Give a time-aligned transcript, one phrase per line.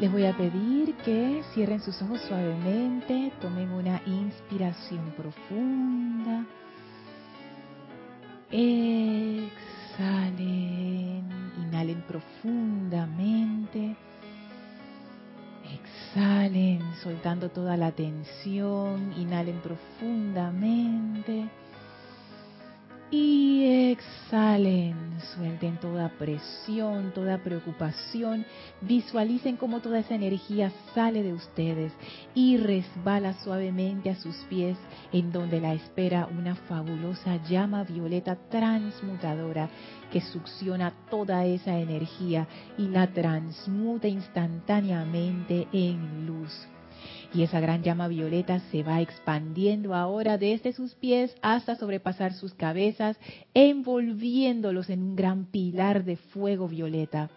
[0.00, 6.46] Les voy a pedir que cierren sus ojos suavemente, tomen una inspiración profunda.
[8.50, 9.52] Exhalen,
[11.66, 13.94] inhalen profundamente.
[15.70, 21.50] Exhalen, soltando toda la tensión, inhalen profundamente.
[23.12, 24.94] Y exhalen,
[25.34, 28.46] suelten toda presión, toda preocupación.
[28.82, 31.92] Visualicen cómo toda esa energía sale de ustedes
[32.36, 34.78] y resbala suavemente a sus pies,
[35.12, 39.68] en donde la espera una fabulosa llama violeta transmutadora
[40.12, 42.46] que succiona toda esa energía
[42.78, 46.52] y la transmuta instantáneamente en luz
[47.32, 52.54] y esa gran llama violeta se va expandiendo ahora desde sus pies hasta sobrepasar sus
[52.54, 53.16] cabezas,
[53.54, 57.30] envolviéndolos en un gran pilar de fuego violeta.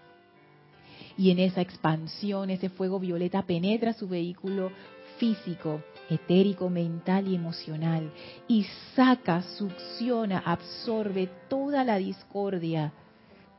[1.15, 4.71] Y en esa expansión, ese fuego violeta penetra su vehículo
[5.19, 8.11] físico, etérico, mental y emocional
[8.47, 12.93] y saca, succiona, absorbe toda la discordia,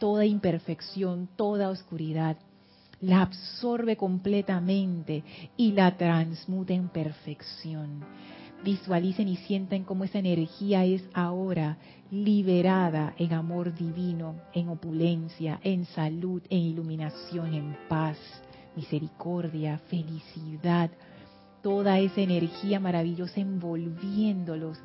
[0.01, 2.37] toda imperfección, toda oscuridad
[3.05, 5.23] la absorbe completamente
[5.57, 8.05] y la transmuta en perfección.
[8.65, 11.77] Visualicen y sienten cómo esa energía es ahora
[12.11, 18.17] liberada en amor divino, en opulencia, en salud, en iluminación, en paz,
[18.75, 20.91] misericordia, felicidad.
[21.63, 24.79] Toda esa energía maravillosa envolviéndolos,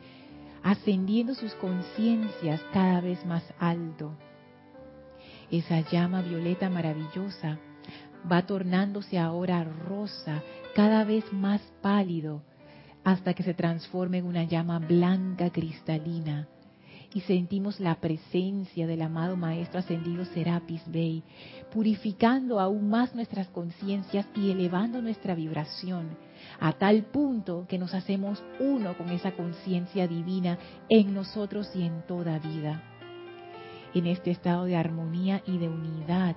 [0.61, 4.11] ascendiendo sus conciencias cada vez más alto.
[5.49, 7.59] Esa llama violeta maravillosa
[8.29, 10.43] va tornándose ahora rosa,
[10.75, 12.41] cada vez más pálido,
[13.03, 16.47] hasta que se transforma en una llama blanca cristalina.
[17.11, 21.23] Y sentimos la presencia del amado Maestro Ascendido Serapis Bey,
[21.73, 26.17] purificando aún más nuestras conciencias y elevando nuestra vibración,
[26.59, 32.03] a tal punto que nos hacemos uno con esa conciencia divina en nosotros y en
[32.05, 32.83] toda vida.
[33.95, 36.35] En este estado de armonía y de unidad,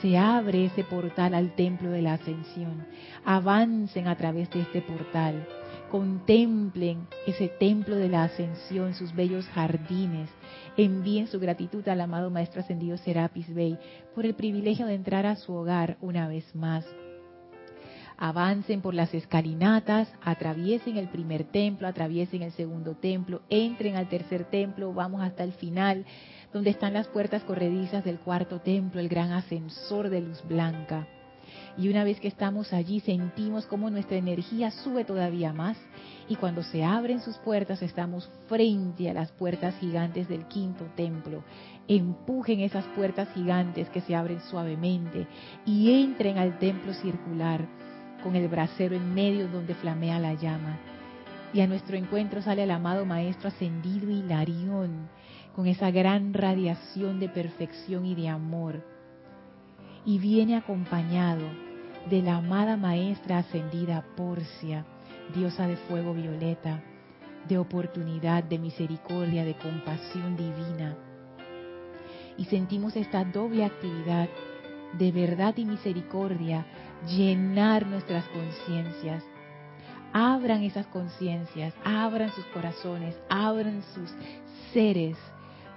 [0.00, 2.86] se abre ese portal al templo de la ascensión.
[3.24, 5.46] Avancen a través de este portal.
[5.90, 10.30] Contemplen ese templo de la ascensión, sus bellos jardines.
[10.76, 13.78] Envíen su gratitud al amado Maestro Ascendido Serapis Bey
[14.14, 16.86] por el privilegio de entrar a su hogar una vez más.
[18.16, 24.44] Avancen por las escalinatas, atraviesen el primer templo, atraviesen el segundo templo, entren al tercer
[24.44, 26.04] templo, vamos hasta el final
[26.52, 31.06] donde están las puertas corredizas del cuarto templo, el gran ascensor de luz blanca.
[31.76, 35.78] Y una vez que estamos allí sentimos como nuestra energía sube todavía más
[36.28, 41.42] y cuando se abren sus puertas estamos frente a las puertas gigantes del quinto templo.
[41.88, 45.26] Empujen esas puertas gigantes que se abren suavemente
[45.64, 47.66] y entren al templo circular
[48.22, 50.78] con el brasero en medio donde flamea la llama.
[51.54, 55.08] Y a nuestro encuentro sale el amado Maestro ascendido Hilarión
[55.54, 58.84] con esa gran radiación de perfección y de amor.
[60.04, 61.44] Y viene acompañado
[62.10, 64.84] de la amada maestra ascendida Porcia,
[65.34, 66.82] diosa de fuego violeta,
[67.48, 70.96] de oportunidad, de misericordia, de compasión divina.
[72.36, 74.28] Y sentimos esta doble actividad
[74.98, 76.66] de verdad y misericordia
[77.06, 79.24] llenar nuestras conciencias.
[80.12, 84.10] Abran esas conciencias, abran sus corazones, abran sus
[84.72, 85.16] seres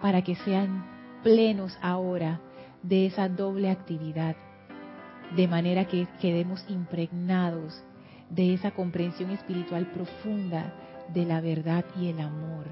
[0.05, 0.85] para que sean
[1.23, 2.39] plenos ahora
[2.83, 4.35] de esa doble actividad,
[5.35, 7.83] de manera que quedemos impregnados
[8.29, 10.75] de esa comprensión espiritual profunda
[11.11, 12.67] de la verdad y el amor.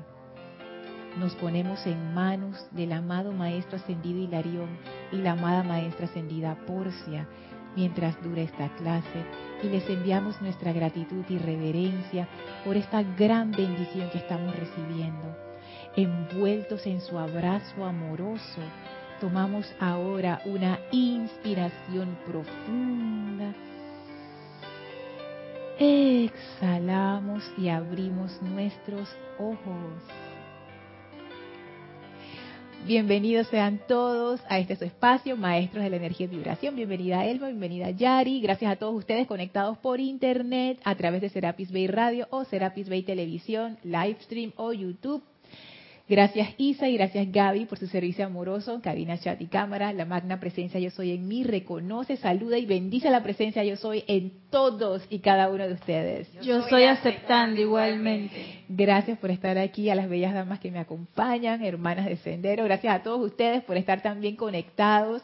[1.17, 4.69] Nos ponemos en manos del amado Maestro Ascendido Hilarión
[5.11, 7.27] y la amada Maestra Ascendida Porcia
[7.75, 9.25] mientras dura esta clase
[9.63, 12.27] y les enviamos nuestra gratitud y reverencia
[12.63, 15.52] por esta gran bendición que estamos recibiendo
[15.95, 18.61] envueltos en su abrazo amoroso,
[19.19, 23.53] tomamos ahora una inspiración profunda.
[25.79, 29.09] Exhalamos y abrimos nuestros
[29.39, 29.93] ojos.
[32.85, 36.75] Bienvenidos sean todos a este su espacio, Maestros de la Energía y Vibración.
[36.75, 38.41] Bienvenida Elma, bienvenida Yari.
[38.41, 42.89] Gracias a todos ustedes conectados por internet a través de Serapis Bay Radio o Serapis
[42.89, 45.23] Bay Televisión, Livestream o YouTube.
[46.09, 49.93] Gracias Isa y gracias Gaby por su servicio amoroso, cabina, chat y cámara.
[49.93, 54.03] La magna presencia yo soy en mí reconoce, saluda y bendice la presencia yo soy
[54.07, 56.27] en todos y cada uno de ustedes.
[56.41, 58.63] Yo, estoy aceptando igualmente.
[58.67, 62.65] Gracias por estar aquí, a las bellas damas que me acompañan, hermanas de Sendero.
[62.65, 65.21] Gracias a todos ustedes por estar también conectados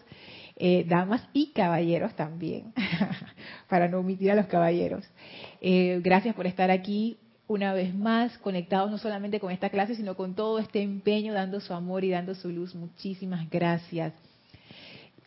[0.62, 2.74] eh, damas y caballeros también,
[3.70, 5.06] para no omitir a los caballeros.
[5.62, 7.18] Eh, gracias por estar aquí
[7.50, 11.60] una vez más, conectados no solamente con esta clase, sino con todo este empeño, dando
[11.60, 12.76] su amor y dando su luz.
[12.76, 14.14] Muchísimas gracias.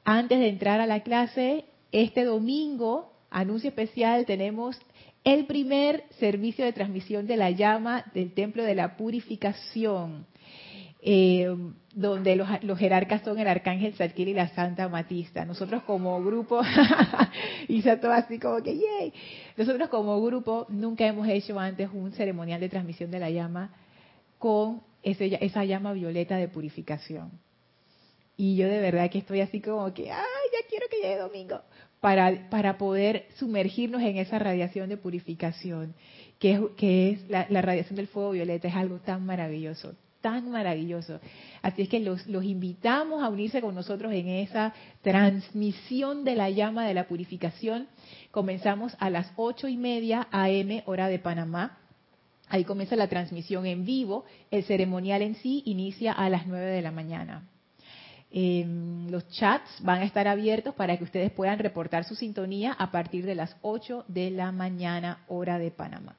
[0.05, 4.79] Antes de entrar a la clase, este domingo, anuncio especial, tenemos
[5.25, 10.25] el primer servicio de transmisión de la llama del Templo de la Purificación.
[11.05, 11.53] Eh,
[11.95, 15.45] donde los, jerarcas son el arcángel Zadkiel y la Santa Matista.
[15.45, 16.63] Nosotros como grupo,
[17.69, 19.13] hice todo así como que, ¡yay!
[19.57, 23.75] Nosotros como grupo nunca hemos hecho antes un ceremonial de transmisión de la llama
[24.39, 27.33] con ese, esa llama violeta de purificación.
[28.37, 30.23] Y yo de verdad que estoy así como que, ¡ay,
[30.53, 31.61] ya quiero que llegue domingo!
[32.01, 35.95] Para, para poder sumergirnos en esa radiación de purificación,
[36.39, 41.21] que es, que es la radiación del fuego violeta, es algo tan maravilloso, tan maravilloso.
[41.61, 44.73] Así es que los, los, invitamos a unirse con nosotros en esa
[45.03, 47.89] transmisión de la llama de la purificación.
[48.31, 51.79] Comenzamos a las ocho y media AM, hora de Panamá.
[52.49, 54.25] Ahí comienza la transmisión en vivo.
[54.51, 57.49] El ceremonial en sí inicia a las nueve de la mañana.
[58.31, 63.27] los chats van a estar abiertos para que ustedes puedan reportar su sintonía a partir
[63.27, 66.17] de las 8 de la mañana, hora de Panamá.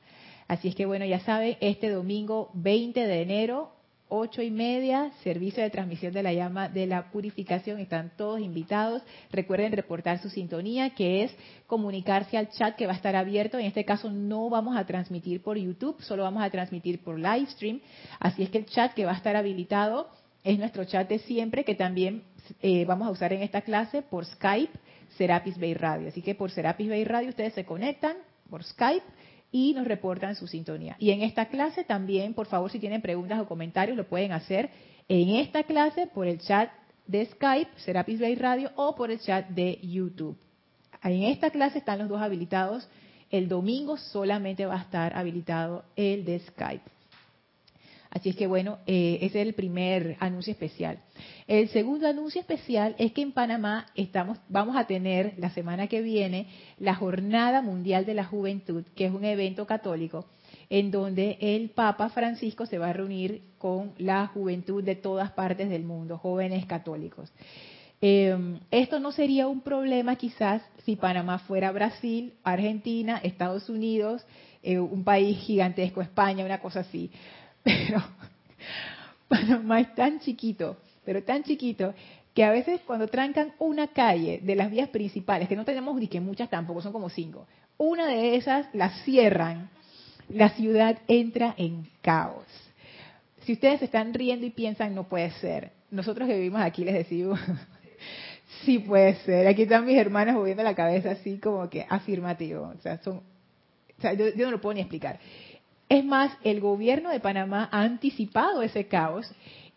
[0.47, 3.71] Así es que bueno, ya saben, este domingo 20 de enero
[4.15, 7.80] ocho y media, servicio de transmisión de la llama de la purificación.
[7.80, 9.01] Están todos invitados.
[9.31, 13.57] Recuerden reportar su sintonía, que es comunicarse al chat que va a estar abierto.
[13.57, 17.48] En este caso no vamos a transmitir por YouTube, solo vamos a transmitir por live
[17.48, 17.81] stream.
[18.19, 20.07] Así es que el chat que va a estar habilitado
[20.44, 22.21] es nuestro chat de siempre, que también
[22.62, 24.77] eh, vamos a usar en esta clase por Skype,
[25.18, 26.10] Serapis Bay Radio.
[26.10, 28.18] Así que por Serapis Bay Radio ustedes se conectan
[28.48, 29.06] por Skype
[29.53, 30.97] y nos reportan su sintonía.
[31.00, 34.71] Y en esta clase también, por favor, si tienen preguntas o comentarios, lo pueden hacer
[35.07, 36.71] en esta clase por el chat
[37.05, 40.35] de Skype, Serapis Bay Radio, o por el chat de YouTube.
[41.03, 42.89] En esta clase están los dos habilitados.
[43.29, 46.89] El domingo solamente va a estar habilitado el de Skype.
[48.13, 51.00] Así es que bueno, eh, ese es el primer anuncio especial.
[51.48, 56.01] El segundo anuncio especial es que en Panamá estamos, vamos a tener la semana que
[56.01, 56.45] viene
[56.77, 60.25] la Jornada Mundial de la Juventud, que es un evento católico
[60.69, 65.69] en donde el Papa Francisco se va a reunir con la juventud de todas partes
[65.69, 67.31] del mundo, jóvenes católicos.
[68.00, 74.24] Eh, esto no sería un problema quizás si Panamá fuera Brasil, Argentina, Estados Unidos,
[74.62, 77.12] eh, un país gigantesco, España, una cosa así.
[77.63, 78.04] Pero
[79.27, 81.94] Panamá es tan chiquito, pero tan chiquito,
[82.33, 86.07] que a veces cuando trancan una calle de las vías principales, que no tenemos ni
[86.07, 89.69] que muchas tampoco, son como cinco, una de esas la cierran,
[90.30, 92.45] la ciudad entra en caos.
[93.42, 96.94] Si ustedes se están riendo y piensan, no puede ser, nosotros que vivimos aquí les
[96.94, 97.39] decimos,
[98.65, 99.48] sí puede ser.
[99.48, 102.74] Aquí están mis hermanas moviendo la cabeza así como que afirmativo.
[102.75, 105.19] O sea, son, o sea yo no lo puedo ni explicar.
[105.89, 109.31] Es más, el gobierno de Panamá ha anticipado ese caos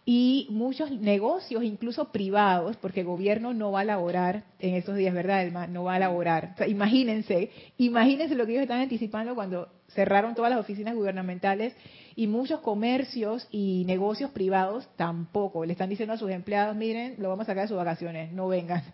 [0.08, 5.12] y muchos negocios, incluso privados, porque el gobierno no va a laborar en esos días,
[5.12, 6.54] ¿verdad, No va a laborar.
[6.68, 11.74] imagínense, imagínense lo que ellos están anticipando cuando cerraron todas las oficinas gubernamentales
[12.14, 15.64] y muchos comercios y negocios privados tampoco.
[15.64, 18.46] Le están diciendo a sus empleados, miren, lo vamos a sacar de sus vacaciones, no
[18.46, 18.84] vengan,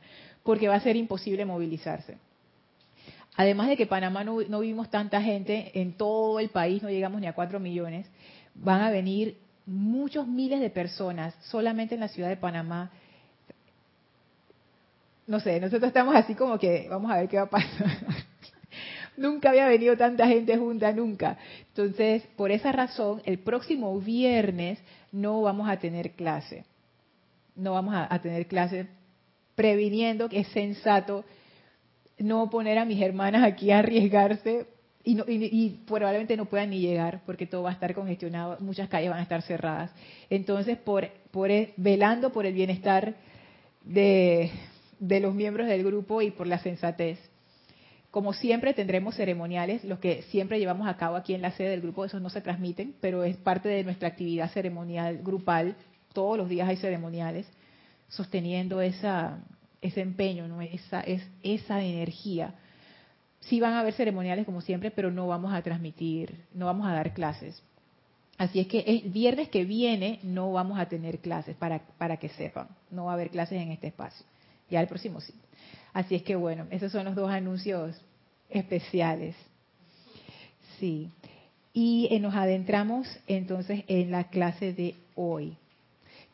[0.43, 2.17] porque va a ser imposible movilizarse.
[3.35, 7.27] Además de que Panamá no, vimos tanta gente, en todo el país no llegamos ni
[7.27, 8.07] a cuatro millones,
[8.55, 12.91] van a venir muchos miles de personas solamente en la ciudad de Panamá.
[15.27, 17.87] No sé, nosotros estamos así como que vamos a ver qué va a pasar.
[19.17, 21.39] nunca había venido tanta gente junta, nunca.
[21.69, 24.79] Entonces, por esa razón, el próximo viernes
[25.11, 26.67] no vamos a tener clase.
[27.57, 28.89] No vamos a tener clase
[29.55, 31.25] previniendo que es sensato
[32.23, 34.67] no poner a mis hermanas aquí a arriesgarse
[35.05, 39.19] y, probablemente no puedan ni llegar porque todo va a estar congestionado, muchas calles van
[39.19, 39.91] a estar cerradas.
[40.31, 43.15] Entonces, por, por e, velando por el bienestar
[43.85, 44.51] de,
[45.01, 47.19] de los miembros del grupo y por la sensatez,
[48.13, 51.81] como siempre tendremos ceremoniales, los que siempre llevamos a cabo aquí en la sede del
[51.81, 55.77] grupo, esos no se transmiten, pero es parte de nuestra actividad ceremonial grupal.
[56.13, 57.47] Todos los días hay ceremoniales
[58.09, 59.43] sosteniendo esa,
[59.83, 60.63] ese empeño, ¿no?
[60.63, 62.55] esa, es, esa energía.
[63.41, 66.95] Sí van a haber ceremoniales como siempre, pero no vamos a transmitir, no vamos a
[66.95, 67.63] dar clases.
[68.39, 72.29] Así es que el viernes que viene no vamos a tener clases, para, para que
[72.31, 72.69] sepan.
[72.91, 74.25] No va a haber clases en este espacio.
[74.71, 75.35] Ya el próximo sí.
[75.93, 78.01] Así es que bueno, esos son los dos anuncios
[78.49, 79.37] especiales.
[80.79, 81.11] Sí.
[81.73, 85.57] Y eh, nos adentramos entonces en la clase de hoy.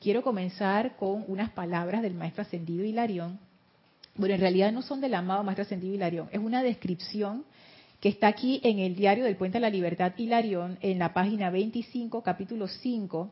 [0.00, 3.38] Quiero comenzar con unas palabras del maestro ascendido Hilarión
[4.18, 7.44] bueno, en realidad no son del amado Maestro Ascendido Hilarión, es una descripción
[8.00, 11.50] que está aquí en el diario del Puente de la Libertad Hilarión, en la página
[11.50, 13.30] 25, capítulo 5,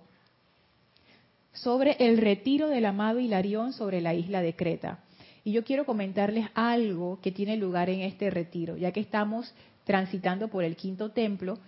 [1.52, 5.00] sobre el retiro del amado Hilarión sobre la isla de Creta.
[5.42, 9.52] Y yo quiero comentarles algo que tiene lugar en este retiro, ya que estamos
[9.85, 11.58] transitando por el quinto templo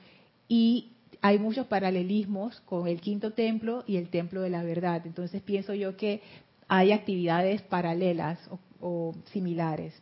[0.46, 5.02] y hay muchos paralelismos con el quinto templo y el templo de la verdad.
[5.04, 6.22] Entonces pienso yo que
[6.68, 8.38] hay actividades paralelas
[8.80, 9.94] o, similares.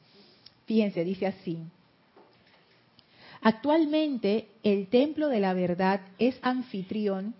[0.66, 1.58] Fíjense, dice así.
[3.40, 7.34] Actualmente el templo de la verdad es anfitrión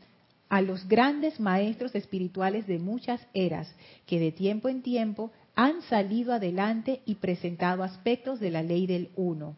[0.48, 3.74] a los grandes maestros espirituales de muchas eras
[4.06, 9.10] que de tiempo en tiempo han salido adelante y presentado aspectos de la ley del
[9.16, 9.56] uno.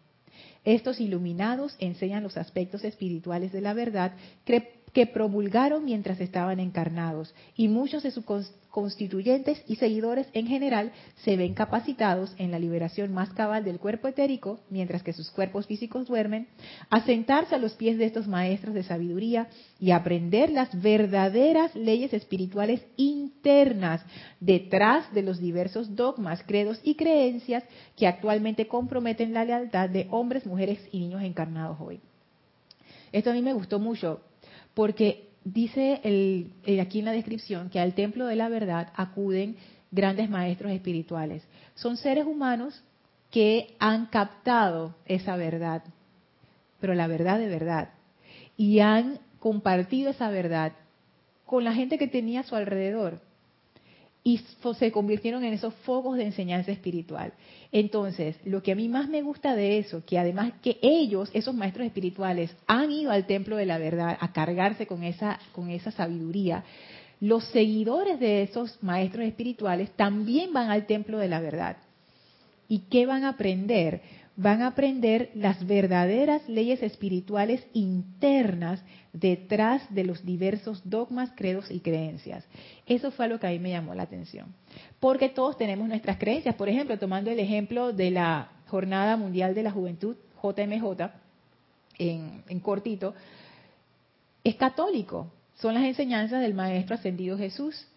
[0.65, 4.13] Estos iluminados enseñan los aspectos espirituales de la verdad
[5.07, 8.25] promulgaron mientras estaban encarnados y muchos de sus
[8.71, 10.93] constituyentes y seguidores en general
[11.25, 15.67] se ven capacitados en la liberación más cabal del cuerpo etérico, mientras que sus cuerpos
[15.67, 16.49] físicos duermen,
[16.91, 19.49] a sentarse a los pies de estos maestros de sabiduría
[19.81, 24.05] y aprender las verdaderas leyes espirituales internas
[24.41, 27.65] detrás de los diversos dogmas, credos y creencias
[27.97, 32.01] que actualmente comprometen la lealtad de hombres, mujeres y niños encarnados hoy.
[33.11, 34.21] Esto a mí me gustó mucho
[34.79, 39.57] porque dice el, aquí en la descripción que al templo de la verdad acuden
[39.91, 41.43] grandes maestros espirituales.
[41.75, 42.85] Son seres humanos
[43.33, 45.83] que han captado esa verdad,
[46.79, 47.89] pero la verdad de verdad,
[48.57, 50.75] y han compartido esa verdad
[51.45, 53.21] con la gente que tenía a su alrededor
[54.29, 54.43] y
[54.79, 57.33] se convirtieron en esos focos de enseñanza espiritual.
[57.73, 61.55] Entonces, lo que a mí más me gusta de eso, que además que ellos, esos
[61.55, 65.93] maestros espirituales, han ido al templo de la verdad a cargarse con esa, con esa
[65.93, 66.63] sabiduría,
[67.21, 71.79] los seguidores de esos maestros espirituales también van al templo de la verdad.
[72.69, 74.03] ¿Y qué van a aprender?
[74.39, 78.81] Van a aprender las verdaderas leyes espirituales internas
[79.13, 82.47] detrás de los diversos dogmas, credos y creencias.
[82.87, 84.55] Eso fue lo que a mí me llamó la atención.
[85.01, 86.55] Porque todos tenemos nuestras creencias.
[86.55, 91.11] Por ejemplo, tomando el ejemplo de la Jornada Mundial de la Juventud, JMJ,
[91.99, 93.15] en, en cortito,
[94.45, 95.33] es católico.
[95.57, 97.88] Son las enseñanzas del Maestro Ascendido Jesús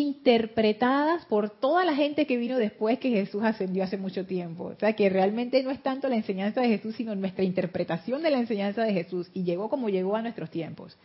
[0.00, 4.64] interpretadas por toda la gente que vino después que Jesús ascendió hace mucho tiempo.
[4.64, 8.30] O sea, que realmente no es tanto la enseñanza de Jesús, sino nuestra interpretación de
[8.30, 10.96] la enseñanza de Jesús y llegó como llegó a nuestros tiempos.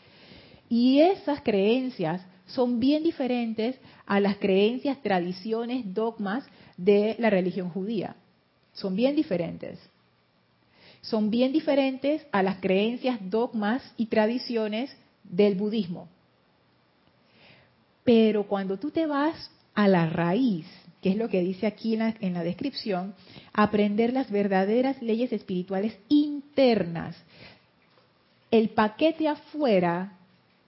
[0.70, 6.46] Y esas creencias son bien diferentes a las creencias, tradiciones, dogmas
[6.78, 8.16] de la religión judía.
[8.74, 9.80] Son bien diferentes.
[11.02, 16.08] Son bien diferentes a las creencias, dogmas y tradiciones del budismo.
[18.08, 20.66] Pero cuando tú te vas a la raíz,
[21.02, 23.14] que es lo que dice aquí en la, descripción,
[23.52, 27.18] aprender las verdaderas leyes espirituales internas.
[28.50, 30.14] El paquete afuera,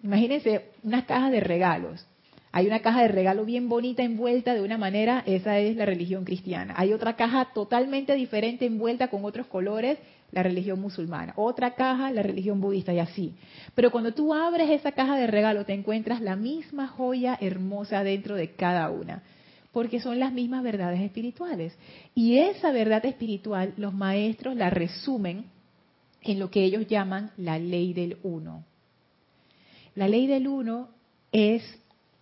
[0.04, 2.06] imagínense unas cajas de regalos.
[2.52, 6.26] Hay una caja de regalo bien bonita envuelta de una manera, esa es la religión
[6.26, 6.74] cristiana.
[6.76, 9.98] Hay otra caja totalmente diferente envuelta con otros colores,
[10.32, 13.34] la religión musulmana, otra caja, la religión budista y así.
[13.76, 18.36] Pero cuando tú abres esa caja de regalo te encuentras la misma joya hermosa dentro
[18.36, 19.24] de cada una,
[19.72, 21.76] porque son las mismas verdades espirituales.
[22.14, 25.46] Y esa verdad espiritual los maestros la resumen
[26.22, 28.64] en lo que ellos llaman la ley del uno.
[29.96, 30.90] La ley del uno
[31.32, 31.64] es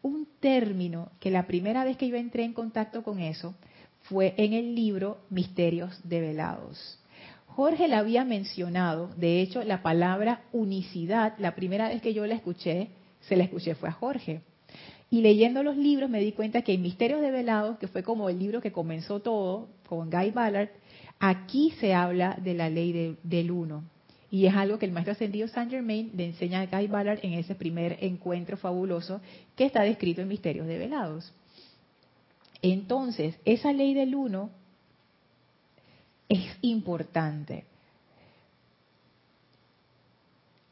[0.01, 3.55] un término que la primera vez que yo entré en contacto con eso
[4.03, 6.99] fue en el libro Misterios Develados
[7.57, 12.35] Jorge la había mencionado, de hecho la palabra unicidad, la primera vez que yo la
[12.35, 12.89] escuché,
[13.21, 14.41] se la escuché fue a Jorge.
[15.09, 18.29] Y leyendo los libros me di cuenta que en Misterios de Velados, que fue como
[18.29, 20.69] el libro que comenzó todo, con Guy Ballard,
[21.17, 23.85] aquí se habla de la ley del uno.
[24.29, 27.33] Y es algo que el maestro ascendido Saint Germain le enseña a Guy Ballard en
[27.33, 29.19] ese primer encuentro fabuloso
[29.55, 31.33] que está descrito en Misterios de Velados.
[32.61, 34.51] Entonces, esa ley del uno
[36.29, 37.65] es importante.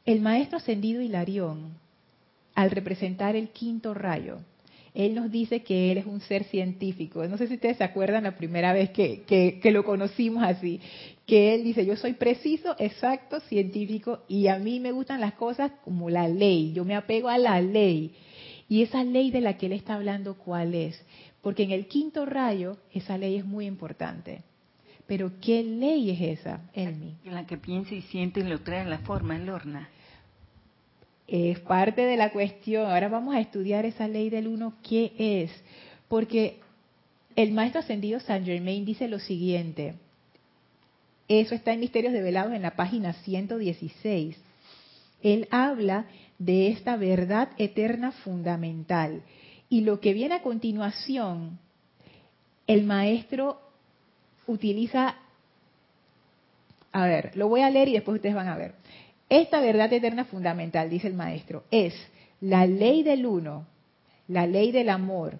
[0.04, 1.74] El maestro ascendido Hilarión,
[2.54, 4.38] al representar el quinto rayo,
[4.94, 7.26] él nos dice que él es un ser científico.
[7.26, 10.80] No sé si ustedes se acuerdan la primera vez que, que, lo conocimos así,
[11.26, 15.72] que él dice, yo soy preciso, exacto, científico, y a mí me gustan las cosas
[15.84, 18.14] como la ley, yo me apego a la ley.
[18.68, 20.98] Y esa ley de la que él está hablando, ¿cuál es?
[21.42, 24.42] Porque en el quinto rayo, esa ley es muy importante.
[25.06, 27.16] Pero ¿qué ley es esa, Elmi?
[27.24, 29.88] La que piensa y siente y lo trae en la forma, en Lorna.
[31.28, 32.90] Es parte de la cuestión.
[32.90, 35.50] Ahora vamos a estudiar esa ley del uno, ¿qué es?
[36.08, 36.58] Porque
[37.36, 39.94] el maestro ascendido Saint Germain dice lo siguiente.
[41.28, 44.36] Eso está en Misterios Develados en la página 116.
[45.22, 46.06] Él habla
[46.38, 49.22] de esta verdad eterna fundamental.
[49.68, 51.58] Y lo que viene a continuación,
[52.66, 53.60] el maestro
[54.46, 55.16] utiliza,
[56.92, 58.74] a ver, lo voy a leer y después ustedes van a ver.
[59.28, 61.94] Esta verdad eterna fundamental, dice el maestro, es
[62.40, 63.66] la ley del uno,
[64.28, 65.38] la ley del amor,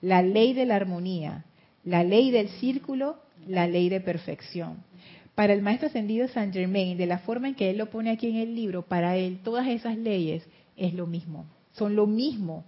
[0.00, 1.44] la ley de la armonía,
[1.84, 4.84] la ley del círculo, la ley de perfección.
[5.34, 8.28] Para el maestro ascendido Saint Germain, de la forma en que él lo pone aquí
[8.28, 12.64] en el libro, para él todas esas leyes es lo mismo, son lo mismo.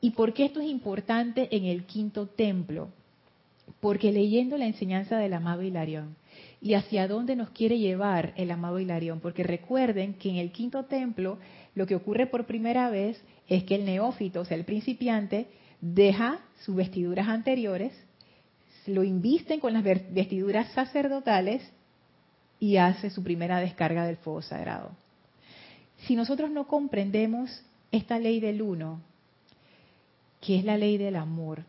[0.00, 2.90] ¿Y por qué esto es importante en el quinto templo?
[3.80, 6.16] Porque leyendo la enseñanza del amado Hilarión
[6.60, 10.84] y hacia dónde nos quiere llevar el amado Hilarión, porque recuerden que en el quinto
[10.84, 11.38] templo
[11.74, 15.46] lo que ocurre por primera vez es que el neófito, o sea, el principiante,
[15.80, 17.92] deja sus vestiduras anteriores,
[18.86, 21.62] lo invisten con las vestiduras sacerdotales
[22.58, 24.90] y hace su primera descarga del fuego sagrado.
[26.06, 29.00] Si nosotros no comprendemos esta ley del uno,
[30.40, 31.64] que es la ley del amor,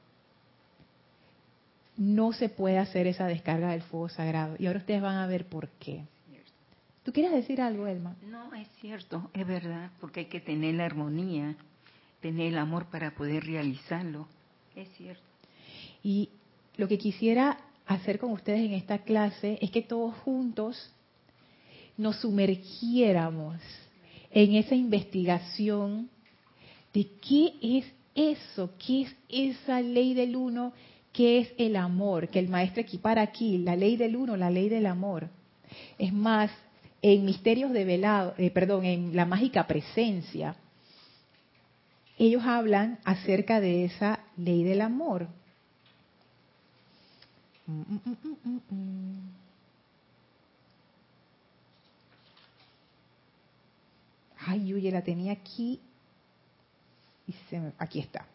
[1.99, 4.55] no se puede hacer esa descarga del fuego sagrado.
[4.57, 6.05] Y ahora ustedes van a ver por qué.
[7.03, 8.15] ¿Tú quieres decir algo, Elma?
[8.25, 11.57] No, es cierto, es verdad, porque hay que tener la armonía,
[12.21, 14.27] tener el amor para poder realizarlo.
[14.75, 15.23] Es cierto.
[16.01, 16.29] Y
[16.77, 20.93] lo que quisiera hacer con ustedes en esta clase es que todos juntos
[21.97, 23.57] nos sumergiéramos
[24.31, 26.09] en esa investigación
[26.93, 30.71] de qué es eso, qué es esa ley del uno,
[31.13, 34.69] qué es el amor, que el maestro equipara aquí, la ley del uno, la ley
[34.69, 35.29] del amor.
[35.97, 36.51] Es más,
[37.01, 40.55] en Misterios de Velado, eh, perdón, en la mágica presencia,
[42.17, 45.27] ellos hablan acerca de esa ley del amor.
[54.39, 55.79] Ay, oye, la tenía aquí
[57.27, 58.25] y se aquí está.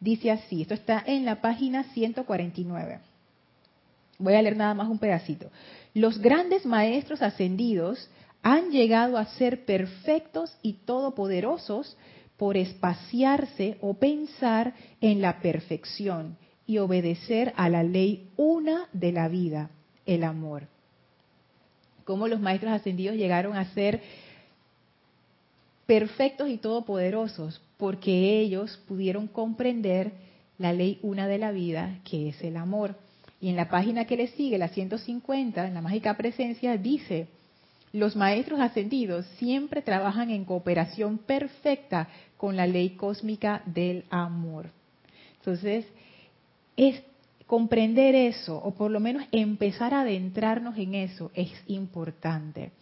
[0.00, 3.00] Dice así, esto está en la página 149.
[4.18, 5.50] Voy a leer nada más un pedacito.
[5.94, 8.10] Los grandes maestros ascendidos
[8.42, 11.96] han llegado a ser perfectos y todopoderosos
[12.36, 19.28] por espaciarse o pensar en la perfección y obedecer a la ley una de la
[19.28, 19.70] vida,
[20.06, 20.68] el amor.
[22.04, 24.00] Cómo los maestros ascendidos llegaron a ser
[25.88, 30.12] perfectos y todopoderosos, porque ellos pudieron comprender
[30.58, 32.94] la ley una de la vida, que es el amor.
[33.40, 37.28] Y en la página que le sigue, la 150, en la mágica presencia, dice,
[37.94, 44.68] los maestros ascendidos siempre trabajan en cooperación perfecta con la ley cósmica del amor.
[45.38, 45.86] Entonces,
[46.76, 47.02] es
[47.46, 52.72] comprender eso, o por lo menos empezar a adentrarnos en eso, es importante.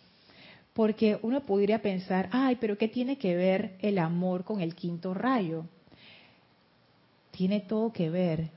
[0.76, 5.14] Porque uno podría pensar, ay, pero ¿qué tiene que ver el amor con el quinto
[5.14, 5.64] rayo?
[7.30, 8.50] Tiene todo que ver,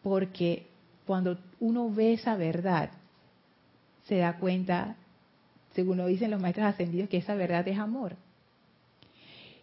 [0.00, 0.68] porque
[1.06, 2.90] cuando uno ve esa verdad,
[4.04, 4.94] se da cuenta,
[5.74, 8.14] según lo dicen los maestros ascendidos, que esa verdad es amor.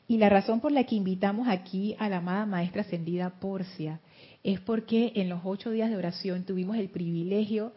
[0.09, 4.01] Y la razón por la que invitamos aquí a la amada maestra ascendida Porcia
[4.43, 7.71] es porque en los ocho días de oración tuvimos el privilegio,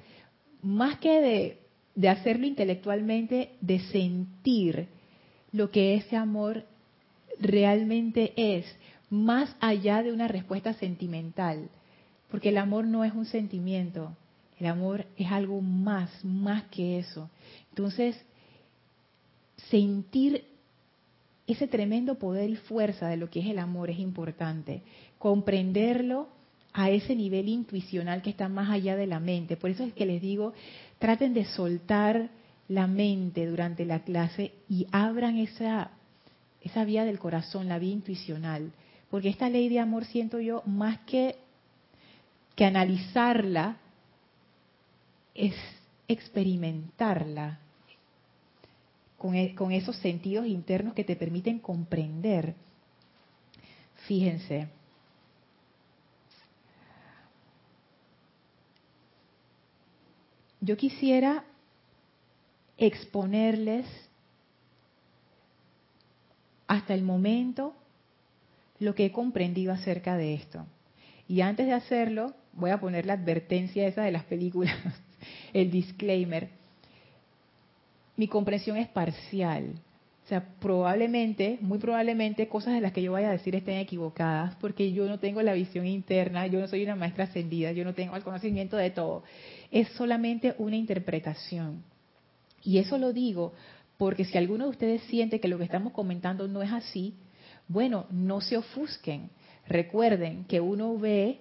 [0.63, 1.60] más que de,
[1.95, 4.89] de hacerlo intelectualmente, de sentir
[5.53, 6.65] lo que ese amor
[7.39, 8.67] realmente es,
[9.11, 11.69] más allá de una respuesta sentimental
[12.31, 14.17] porque el amor no es un sentimiento,
[14.59, 17.29] el amor es algo más, más que eso.
[17.71, 18.17] Entonces,
[19.69, 20.45] sentir
[21.47, 24.83] ese tremendo poder y fuerza de lo que es el amor es importante.
[25.19, 26.29] Comprenderlo
[26.73, 29.57] a ese nivel intuicional que está más allá de la mente.
[29.57, 30.53] Por eso es que les digo,
[31.01, 32.31] traten de soltar
[32.69, 35.91] la mente durante la clase y abran esa,
[36.61, 38.71] esa vía del corazón, la vía intuicional.
[39.11, 41.35] Porque esta ley de amor siento yo más que
[42.61, 43.79] que analizarla
[45.35, 45.55] es
[46.09, 47.59] experimentarla
[49.17, 52.55] con, e, con esos sentidos internos que te permiten comprender.
[54.07, 54.69] Fíjense.
[60.61, 61.45] Yo quisiera
[62.77, 63.87] exponerles
[66.67, 67.75] hasta el momento
[68.79, 70.67] lo que he comprendido acerca de esto.
[71.29, 74.75] Y antes de hacerlo, voy a poner la advertencia esa de las películas,
[75.53, 76.51] el disclaimer.
[78.17, 79.75] Mi comprensión es parcial.
[80.31, 84.93] Sea, probablemente, muy probablemente, cosas de las que yo vaya a decir estén equivocadas, porque
[84.93, 88.17] yo no tengo la visión interna, yo no soy una maestra ascendida, yo no tengo
[88.17, 89.25] el conocimiento de todo.
[89.71, 91.83] Es solamente una interpretación.
[92.63, 93.53] Y eso lo digo
[93.99, 97.15] porque si alguno de ustedes siente que lo que estamos comentando no es así,
[97.69, 99.31] bueno, no se ofusquen.
[99.67, 101.41] Recuerden que uno ve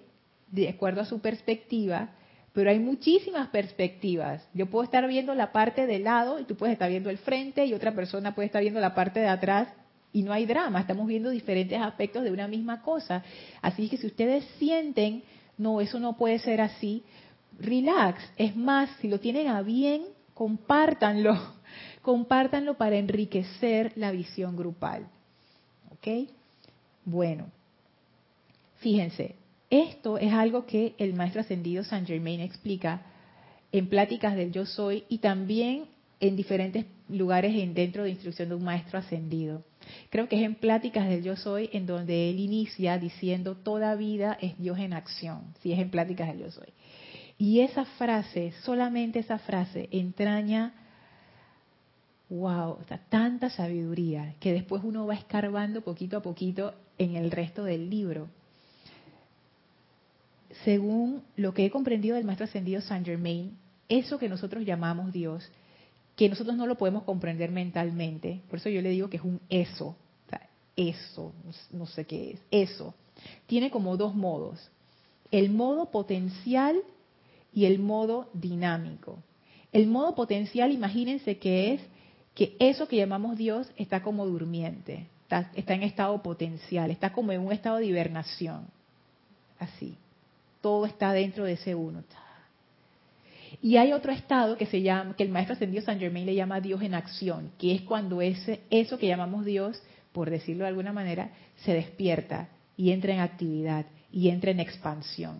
[0.50, 2.10] de acuerdo a su perspectiva,
[2.52, 4.42] pero hay muchísimas perspectivas.
[4.54, 7.64] Yo puedo estar viendo la parte del lado y tú puedes estar viendo el frente
[7.64, 9.68] y otra persona puede estar viendo la parte de atrás
[10.12, 13.22] y no hay drama, estamos viendo diferentes aspectos de una misma cosa.
[13.62, 15.22] Así que si ustedes sienten,
[15.56, 17.04] no, eso no puede ser así,
[17.60, 18.20] relax.
[18.36, 20.02] Es más, si lo tienen a bien,
[20.34, 21.38] compártanlo,
[22.02, 25.06] compártanlo para enriquecer la visión grupal.
[25.92, 26.28] ¿Ok?
[27.04, 27.46] Bueno,
[28.78, 29.36] fíjense,
[29.70, 33.02] esto es algo que el maestro ascendido Saint Germain explica
[33.70, 35.84] en pláticas del yo soy y también
[36.18, 39.62] en diferentes lugares dentro de instrucción de un maestro ascendido.
[40.10, 44.36] Creo que es en pláticas del yo soy en donde él inicia diciendo toda vida
[44.40, 46.68] es Dios en acción, si es en pláticas del yo soy.
[47.38, 50.74] Y esa frase, solamente esa frase, entraña,
[52.28, 52.76] wow,
[53.08, 58.28] tanta sabiduría que después uno va escarbando poquito a poquito en el resto del libro
[60.64, 63.56] según lo que he comprendido del maestro ascendido Saint Germain,
[63.88, 65.48] eso que nosotros llamamos Dios,
[66.16, 69.40] que nosotros no lo podemos comprender mentalmente, por eso yo le digo que es un
[69.48, 69.96] eso,
[70.76, 71.32] eso,
[71.72, 72.94] no sé qué es, eso,
[73.46, 74.70] tiene como dos modos,
[75.30, 76.80] el modo potencial
[77.52, 79.18] y el modo dinámico.
[79.72, 81.80] El modo potencial, imagínense que es
[82.34, 87.30] que eso que llamamos Dios está como durmiente, está, está en estado potencial, está como
[87.32, 88.66] en un estado de hibernación,
[89.58, 89.96] así
[90.60, 92.02] todo está dentro de ese uno.
[93.62, 96.60] Y hay otro estado que se llama, que el maestro ascendido San Germain le llama
[96.60, 100.92] Dios en acción, que es cuando ese, eso que llamamos Dios, por decirlo de alguna
[100.92, 105.38] manera, se despierta y entra en actividad y entra en expansión.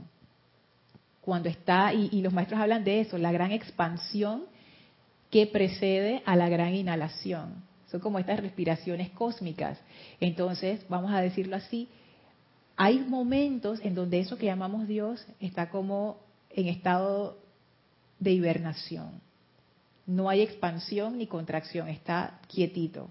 [1.22, 4.44] Cuando está, y, y los maestros hablan de eso, la gran expansión
[5.30, 7.64] que precede a la gran inhalación.
[7.90, 9.78] Son como estas respiraciones cósmicas.
[10.20, 11.88] Entonces, vamos a decirlo así,
[12.82, 16.16] hay momentos en donde eso que llamamos Dios está como
[16.48, 17.36] en estado
[18.18, 19.20] de hibernación.
[20.06, 23.10] No hay expansión ni contracción, está quietito.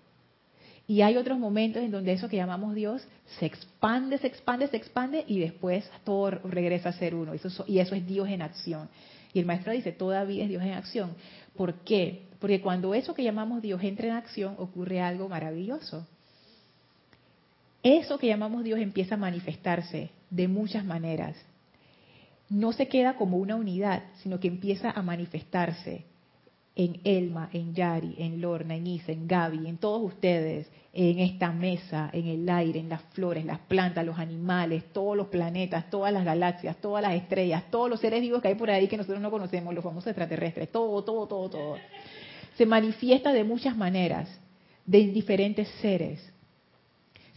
[0.88, 4.78] Y hay otros momentos en donde eso que llamamos Dios se expande, se expande, se
[4.78, 7.34] expande y después todo regresa a ser uno.
[7.68, 8.90] y eso es Dios en acción.
[9.34, 11.12] Y el maestro dice, todavía es Dios en acción.
[11.56, 12.24] ¿Por qué?
[12.40, 16.08] Porque cuando eso que llamamos Dios entra en acción ocurre algo maravilloso
[17.84, 21.36] eso que llamamos Dios empieza a manifestarse de muchas maneras.
[22.50, 26.06] No se queda como una unidad, sino que empieza a manifestarse
[26.76, 31.52] en Elma, en Yari, en Lorna, en Isa, en Gaby, en todos ustedes, en esta
[31.52, 36.12] mesa, en el aire, en las flores, las plantas, los animales, todos los planetas, todas
[36.12, 39.22] las galaxias, todas las estrellas, todos los seres vivos que hay por ahí que nosotros
[39.22, 41.76] no conocemos, los famosos extraterrestres, todo, todo, todo, todo.
[42.58, 44.28] Se manifiesta de muchas maneras,
[44.86, 46.20] de diferentes seres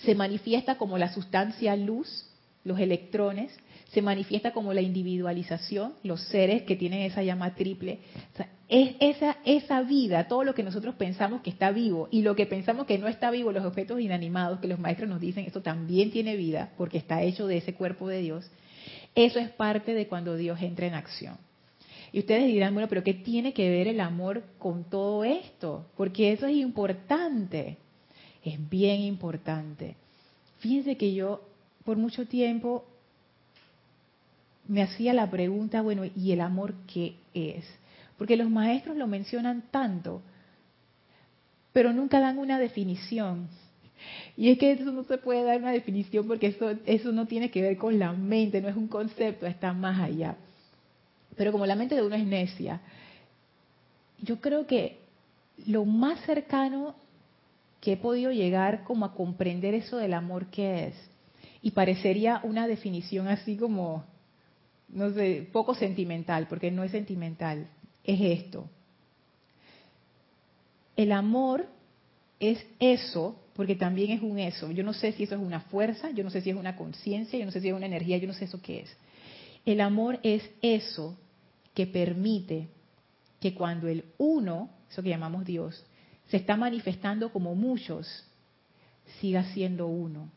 [0.04, 2.26] se manifiesta como la sustancia luz,
[2.64, 3.52] los electrones,
[3.92, 7.98] se manifiesta como la individualización, los seres que tienen esa llama triple.
[8.68, 12.46] es esa, esa vida, todo lo que nosotros pensamos que está vivo y lo que
[12.46, 16.10] pensamos que no está vivo, los objetos inanimados, que los maestros nos dicen, esto también
[16.10, 18.50] tiene vida porque está hecho de ese cuerpo de Dios,
[19.14, 21.36] eso es parte de cuando Dios entra en acción.
[22.12, 25.86] Y ustedes dirán, bueno, pero ¿qué tiene que ver el amor con todo esto?
[25.96, 27.78] Porque eso es importante
[28.44, 29.96] es bien importante.
[30.58, 31.42] Fíjense que yo
[31.84, 32.84] por mucho tiempo
[34.68, 37.64] me hacía la pregunta, bueno, ¿y el amor qué es?
[38.16, 40.22] Porque los maestros lo mencionan tanto,
[41.72, 43.48] pero nunca dan una definición.
[44.36, 47.50] Y es que eso no se puede dar una definición porque eso, eso no tiene
[47.50, 50.36] que ver con la mente, no es un concepto, está más allá.
[51.36, 52.80] Pero como la mente de uno es necia,
[54.20, 54.98] yo creo que
[55.66, 56.94] lo más cercano
[57.82, 60.94] que he podido llegar como a comprender eso del amor que es.
[61.62, 64.04] Y parecería una definición así como,
[64.88, 67.66] no sé, poco sentimental, porque no es sentimental,
[68.04, 68.70] es esto.
[70.96, 71.66] El amor
[72.38, 74.70] es eso, porque también es un eso.
[74.70, 77.36] Yo no sé si eso es una fuerza, yo no sé si es una conciencia,
[77.36, 78.96] yo no sé si es una energía, yo no sé eso qué es.
[79.66, 81.18] El amor es eso
[81.74, 82.68] que permite
[83.40, 85.84] que cuando el uno, eso que llamamos Dios,
[86.32, 88.08] se está manifestando como muchos,
[89.20, 90.30] siga siendo uno.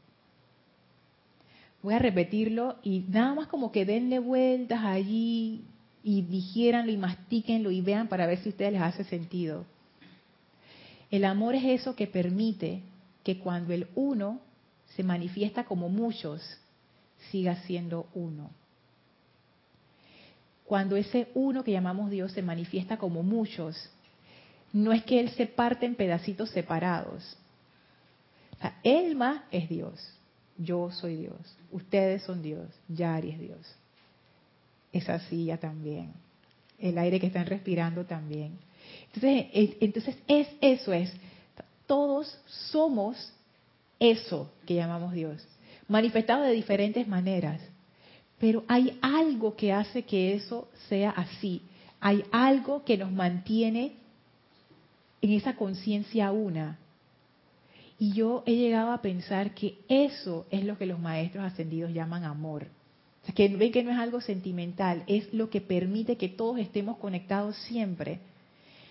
[1.81, 5.63] Voy a repetirlo y nada más como que denle vueltas allí
[6.03, 9.63] y digieranlo y mastíquenlo y vean para ver si a ustedes les hace sentido.
[11.11, 12.81] El amor es eso que permite
[13.23, 14.41] que cuando el uno
[14.97, 16.41] se manifiesta como muchos,
[17.31, 18.49] siga siendo uno.
[20.65, 23.77] Cuando ese uno que llamamos Dios se manifiesta como muchos,
[24.75, 27.37] no es que Él se parte en pedacitos separados.
[28.83, 30.05] Elma es Dios,
[30.57, 31.39] yo soy Dios,
[31.71, 33.75] ustedes son Dios, Yari es Dios.
[34.91, 36.11] Esa silla también,
[36.77, 38.57] el aire que están respirando también.
[39.13, 39.45] Entonces,
[39.79, 41.13] entonces es eso es,
[41.87, 43.31] todos somos
[43.97, 45.47] eso que llamamos Dios,
[45.87, 47.61] manifestado de diferentes maneras.
[48.39, 51.61] Pero hay algo que hace que eso sea así.
[52.01, 54.03] Hay algo que nos mantiene
[55.25, 56.77] en esa conciencia una.
[57.97, 62.25] Y yo he llegado a pensar que eso es lo que los maestros ascendidos llaman
[62.25, 62.67] amor.
[63.23, 66.59] O sea, que ven que no es algo sentimental, es lo que permite que todos
[66.59, 68.19] estemos conectados siempre.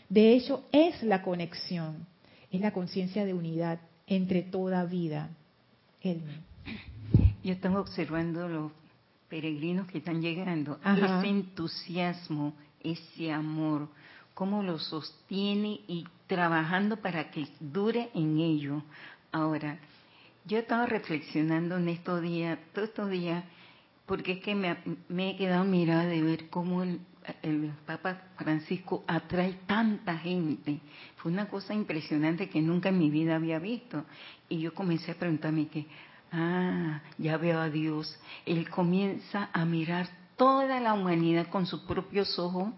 [0.09, 2.05] De hecho, es la conexión,
[2.51, 5.31] es la conciencia de unidad entre toda vida.
[7.45, 8.73] Yo estaba observando los
[9.29, 13.89] peregrinos que están llegando, ese entusiasmo, ese amor,
[14.35, 18.83] cómo lo sostiene y trabajando para que dure en ello.
[19.33, 19.79] Ahora,
[20.45, 23.45] yo estaba reflexionando en estos días, todos estos días,
[24.07, 24.77] porque es que me,
[25.09, 27.01] me he quedado mirada de ver cómo el,
[27.43, 30.81] el Papa Francisco atrae tanta gente.
[31.17, 34.05] Fue una cosa impresionante que nunca en mi vida había visto.
[34.49, 35.87] Y yo comencé a preguntarme que,
[36.33, 38.19] ah, ya veo a Dios.
[38.45, 42.71] Él comienza a mirar toda la humanidad con sus propios ojos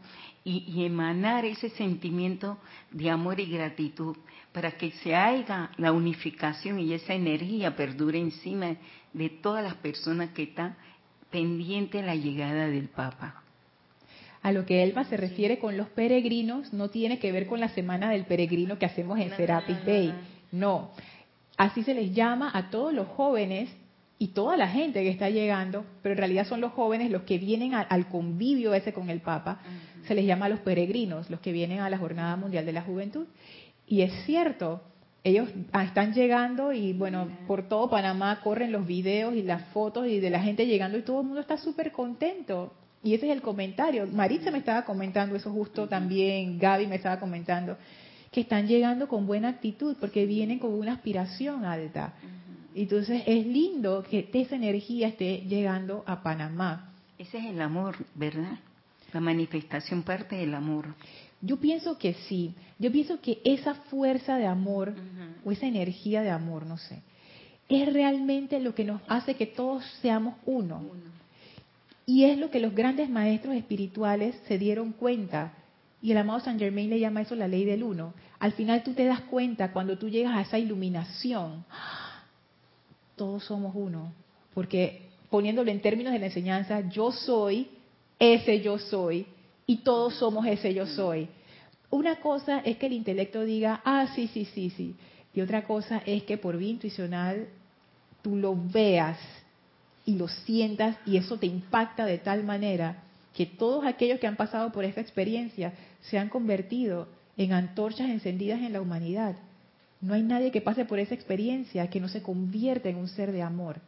[0.49, 2.57] y, emanar ese sentimiento
[2.93, 4.17] de amor y gratitud
[4.53, 8.77] para que se haga la unificación y esa energía perdure encima
[9.13, 10.77] de todas las personas que están
[11.33, 13.43] pendientes de la llegada del Papa.
[14.41, 17.71] A lo que Elma se refiere con los peregrinos no tiene que ver con la
[17.71, 20.15] semana del peregrino que hacemos en Serapis Bay.
[20.53, 20.93] No,
[21.57, 23.69] así se les llama a todos los jóvenes
[24.19, 27.39] y toda la gente que está llegando, pero en realidad son los jóvenes los que
[27.39, 29.61] vienen al convivio ese con el Papa,
[30.07, 33.27] se les llama los peregrinos, los que vienen a la Jornada Mundial de la Juventud.
[33.87, 34.83] Y es cierto,
[35.23, 35.49] ellos
[35.85, 40.31] están llegando y bueno, por todo Panamá corren los videos y las fotos y de
[40.31, 42.73] la gente llegando y todo el mundo está súper contento.
[43.03, 44.07] Y ese es el comentario.
[44.07, 47.77] Maritza me estaba comentando eso justo también, Gaby me estaba comentando,
[48.31, 52.15] que están llegando con buena actitud porque vienen con una aspiración alta.
[52.77, 56.93] Entonces es lindo que esa energía esté llegando a Panamá.
[57.17, 58.59] Ese es el amor, ¿verdad?
[59.15, 60.95] La manifestación parte del amor.
[61.41, 62.53] Yo pienso que sí.
[62.79, 64.95] Yo pienso que esa fuerza de amor
[65.43, 67.01] o esa energía de amor, no sé,
[67.71, 70.83] es realmente lo que nos hace que todos seamos uno.
[72.05, 75.55] Y es lo que los grandes maestros espirituales se dieron cuenta.
[76.03, 78.13] Y el amado Saint Germain le llama eso la ley del uno.
[78.39, 81.65] Al final tú te das cuenta cuando tú llegas a esa iluminación,
[83.17, 84.13] todos somos uno.
[84.55, 87.69] Porque poniéndolo en términos de la enseñanza, yo soy
[88.19, 89.27] ese yo soy
[89.67, 91.29] y todos somos ese yo soy.
[91.91, 94.95] Una cosa es que el intelecto diga, ah, sí, sí, sí, sí.
[95.35, 97.49] Y otra cosa es que por vía intuicional
[98.23, 99.19] tú lo veas
[100.05, 103.03] y lo sientas y eso te impacta de tal manera
[103.35, 108.61] que todos aquellos que han pasado por esta experiencia se han convertido en antorchas encendidas
[108.61, 109.37] en la humanidad.
[110.07, 113.33] No hay nadie que pase por esa experiencia que no se convierta en un ser
[113.33, 113.81] de amor,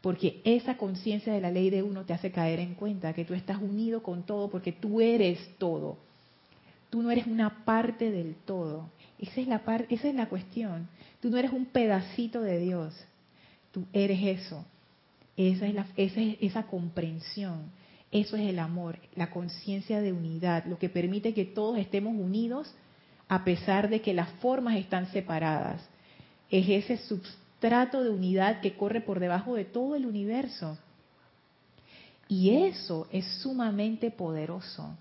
[0.00, 3.34] porque esa conciencia de la ley de uno te hace caer en cuenta que tú
[3.34, 5.98] estás unido con todo porque tú eres todo.
[6.88, 8.88] Tú no eres una parte del todo.
[9.18, 10.88] Esa es la, esa es la cuestión.
[11.20, 12.94] Tú no eres un pedacito de Dios.
[13.70, 14.64] Tú eres eso.
[15.36, 17.70] Esa es, la, esa, esa comprensión,
[18.10, 22.74] eso es el amor, la conciencia de unidad, lo que permite que todos estemos unidos
[23.28, 25.86] a pesar de que las formas están separadas.
[26.50, 30.78] Es ese substrato de unidad que corre por debajo de todo el universo.
[32.28, 34.96] Y eso es sumamente poderoso.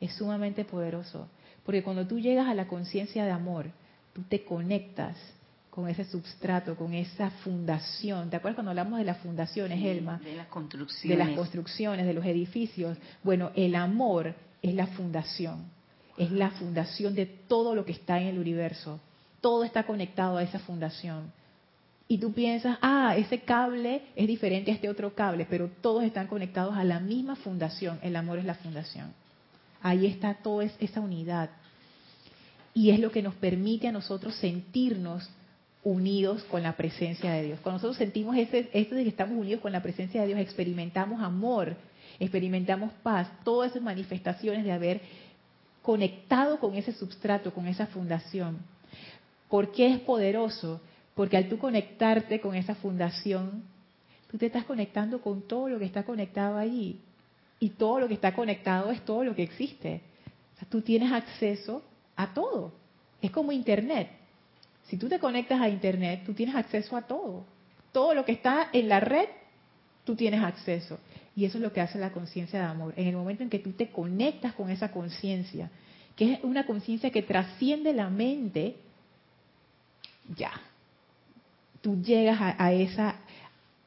[0.00, 1.28] Es sumamente poderoso.
[1.64, 3.70] Porque cuando tú llegas a la conciencia de amor,
[4.12, 5.16] tú te conectas
[5.70, 8.30] con ese substrato, con esa fundación.
[8.30, 10.18] ¿Te acuerdas cuando hablamos de las fundaciones, Elma?
[10.18, 11.18] De las construcciones.
[11.18, 12.96] De las construcciones, de los edificios.
[13.24, 15.73] Bueno, el amor es la fundación.
[16.16, 19.00] Es la fundación de todo lo que está en el universo.
[19.40, 21.32] Todo está conectado a esa fundación.
[22.06, 26.26] Y tú piensas, ah, ese cable es diferente a este otro cable, pero todos están
[26.26, 27.98] conectados a la misma fundación.
[28.02, 29.12] El amor es la fundación.
[29.80, 31.50] Ahí está toda esa unidad.
[32.74, 35.30] Y es lo que nos permite a nosotros sentirnos
[35.84, 37.60] unidos con la presencia de Dios.
[37.60, 41.22] Cuando nosotros sentimos ese, esto de que estamos unidos con la presencia de Dios, experimentamos
[41.22, 41.76] amor,
[42.18, 45.00] experimentamos paz, todas esas manifestaciones de haber
[45.84, 48.56] conectado con ese substrato, con esa fundación.
[49.50, 50.80] ¿Por qué es poderoso?
[51.14, 53.62] Porque al tú conectarte con esa fundación,
[54.30, 57.00] tú te estás conectando con todo lo que está conectado allí.
[57.60, 60.00] Y todo lo que está conectado es todo lo que existe.
[60.70, 61.82] Tú tienes acceso
[62.16, 62.72] a todo.
[63.20, 64.08] Es como Internet.
[64.84, 67.44] Si tú te conectas a Internet, tú tienes acceso a todo.
[67.92, 69.28] Todo lo que está en la red,
[70.04, 70.98] tú tienes acceso.
[71.36, 72.94] Y eso es lo que hace la conciencia de amor.
[72.96, 75.70] En el momento en que tú te conectas con esa conciencia,
[76.16, 78.76] que es una conciencia que trasciende la mente,
[80.36, 80.52] ya.
[81.80, 83.16] Tú llegas a, esa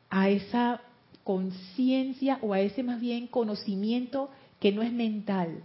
[0.10, 0.82] a esa
[1.24, 5.64] conciencia o a ese más bien conocimiento que no es mental,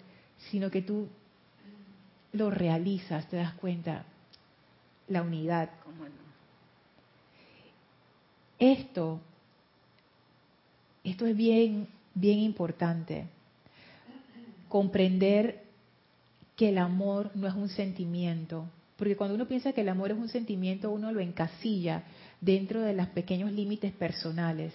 [0.51, 1.09] sino que tú
[2.33, 4.05] lo realizas, te das cuenta,
[5.09, 5.71] la unidad.
[8.59, 9.21] Esto,
[11.05, 13.27] esto es bien, bien importante.
[14.69, 15.63] Comprender
[16.57, 20.19] que el amor no es un sentimiento, porque cuando uno piensa que el amor es
[20.19, 22.05] un sentimiento, uno lo encasilla
[22.41, 24.73] dentro de los pequeños límites personales.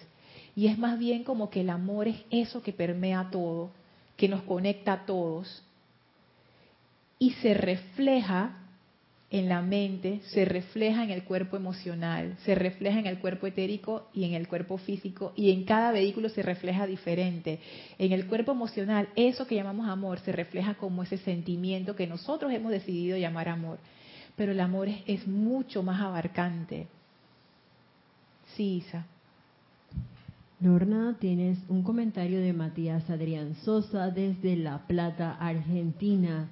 [0.55, 3.71] Y es más bien como que el amor es eso que permea todo,
[4.15, 5.63] que nos conecta a todos
[7.19, 8.57] y se refleja
[9.29, 14.07] en la mente, se refleja en el cuerpo emocional, se refleja en el cuerpo etérico
[14.13, 17.59] y en el cuerpo físico y en cada vehículo se refleja diferente.
[17.97, 22.53] En el cuerpo emocional, eso que llamamos amor se refleja como ese sentimiento que nosotros
[22.53, 23.79] hemos decidido llamar amor.
[24.37, 26.87] Pero el amor es, mucho más abarcante.
[28.55, 29.05] Sí, Isa.
[30.61, 36.49] Lorna, tienes un comentario de Matías Adrián Sosa desde La Plata, Argentina.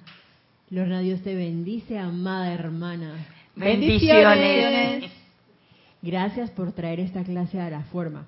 [0.68, 3.24] Lorna, Dios te bendice, amada hermana.
[3.54, 5.12] Bendiciones.
[6.02, 8.26] Gracias por traer esta clase a la forma.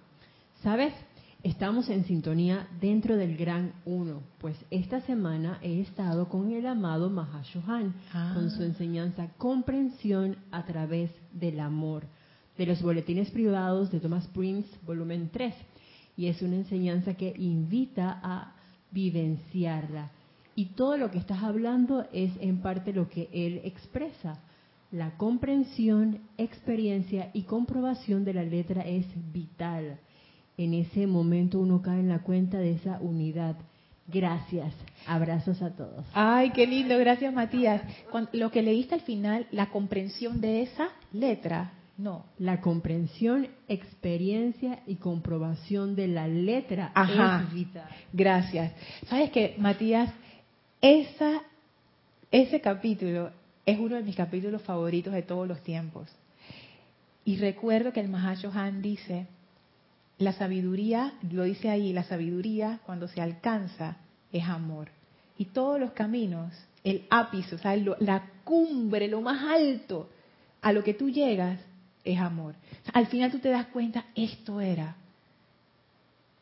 [0.62, 0.94] ¿Sabes?
[1.42, 7.11] Estamos en sintonía dentro del Gran Uno, pues esta semana he estado con el amado
[7.11, 7.92] Mahashohan,
[8.35, 8.66] con su ah.
[8.66, 12.05] enseñanza Comprensión a través del amor,
[12.57, 15.55] de los boletines privados de Thomas Prince, volumen 3.
[16.16, 18.55] Y es una enseñanza que invita a
[18.92, 20.12] vivenciarla
[20.59, 24.40] y todo lo que estás hablando es en parte lo que él expresa.
[24.90, 30.01] La comprensión, experiencia y comprobación de la letra es vital.
[30.57, 33.55] En ese momento uno cae en la cuenta de esa unidad.
[34.09, 34.75] Gracias.
[35.07, 36.05] Abrazos a todos.
[36.12, 36.99] Ay, qué lindo.
[36.99, 37.81] Gracias, Matías.
[38.33, 42.25] lo que leíste al final, la comprensión de esa letra, no.
[42.38, 47.88] La comprensión, experiencia y comprobación de la letra es vital.
[48.12, 48.73] Gracias.
[49.09, 50.12] ¿Sabes qué, Matías?
[50.81, 51.43] Esa,
[52.31, 53.31] ese capítulo
[53.67, 56.09] es uno de mis capítulos favoritos de todos los tiempos.
[57.25, 59.27] Y recuerdo que el Han dice,
[60.19, 63.97] la sabiduría, lo dice ahí, la sabiduría cuando se alcanza
[64.33, 64.88] es amor.
[65.37, 66.53] Y todos los caminos,
[66.85, 70.09] el ápice, o sea, la cumbre, lo más alto
[70.62, 71.61] a lo que tú llegas
[72.05, 72.55] es amor.
[72.93, 74.97] al final tú te das cuenta, esto era,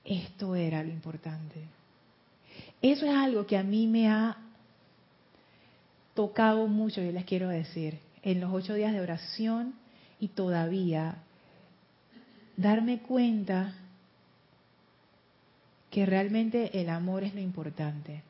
[0.04, 1.75] esto era lo importante.
[2.82, 4.36] Eso es algo que a mí me ha
[6.14, 9.74] tocado mucho, yo les quiero decir, en los ocho días de oración
[10.18, 11.18] y todavía
[12.56, 13.74] darme cuenta
[15.90, 18.22] que realmente el amor es lo importante.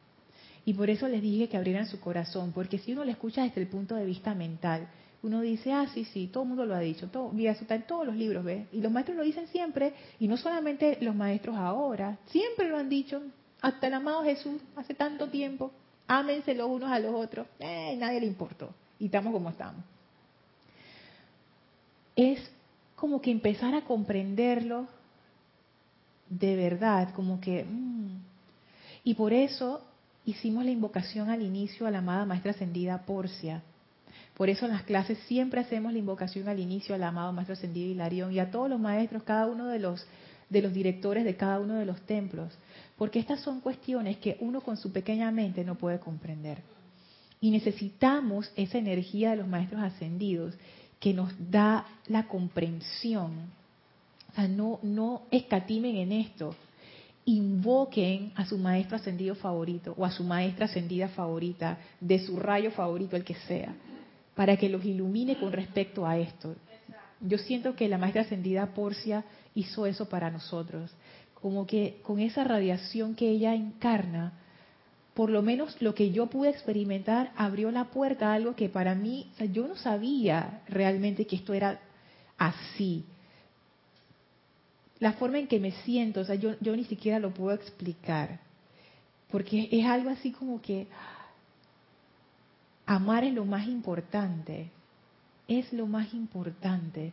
[0.64, 3.60] Y por eso les dije que abrieran su corazón, porque si uno lo escucha desde
[3.60, 4.88] el punto de vista mental,
[5.22, 7.86] uno dice, ah, sí, sí, todo el mundo lo ha dicho, todo, mira, está en
[7.86, 8.66] todos los libros, ¿ves?
[8.72, 12.88] Y los maestros lo dicen siempre, y no solamente los maestros ahora, siempre lo han
[12.88, 13.22] dicho,
[13.66, 15.72] hasta el amado Jesús, hace tanto tiempo,
[16.06, 19.82] ámense los unos a los otros, eh, nadie le importó, y estamos como estamos.
[22.14, 22.38] Es
[22.94, 24.86] como que empezar a comprenderlo
[26.28, 27.64] de verdad, como que...
[27.64, 28.20] Mm.
[29.02, 29.82] Y por eso
[30.24, 33.62] hicimos la invocación al inicio a la amada Maestra Ascendida Porcia.
[34.36, 37.90] Por eso en las clases siempre hacemos la invocación al inicio al amado Maestro Ascendido
[37.90, 40.06] Hilarión y a todos los maestros, cada uno de los,
[40.50, 42.56] de los directores de cada uno de los templos.
[42.96, 46.62] Porque estas son cuestiones que uno con su pequeña mente no puede comprender.
[47.40, 50.54] Y necesitamos esa energía de los maestros ascendidos
[50.98, 53.32] que nos da la comprensión.
[54.30, 56.54] O sea, no, no escatimen en esto.
[57.26, 62.70] Invoquen a su maestro ascendido favorito o a su maestra ascendida favorita, de su rayo
[62.70, 63.74] favorito, el que sea,
[64.34, 66.54] para que los ilumine con respecto a esto.
[67.20, 69.24] Yo siento que la maestra ascendida Porcia
[69.54, 70.92] hizo eso para nosotros
[71.46, 74.32] como que con esa radiación que ella encarna,
[75.14, 78.96] por lo menos lo que yo pude experimentar abrió la puerta a algo que para
[78.96, 81.78] mí, o sea, yo no sabía realmente que esto era
[82.36, 83.04] así.
[84.98, 88.40] La forma en que me siento, o sea, yo, yo ni siquiera lo puedo explicar,
[89.30, 90.88] porque es algo así como que
[92.86, 94.72] amar es lo más importante.
[95.46, 97.12] es lo más importante.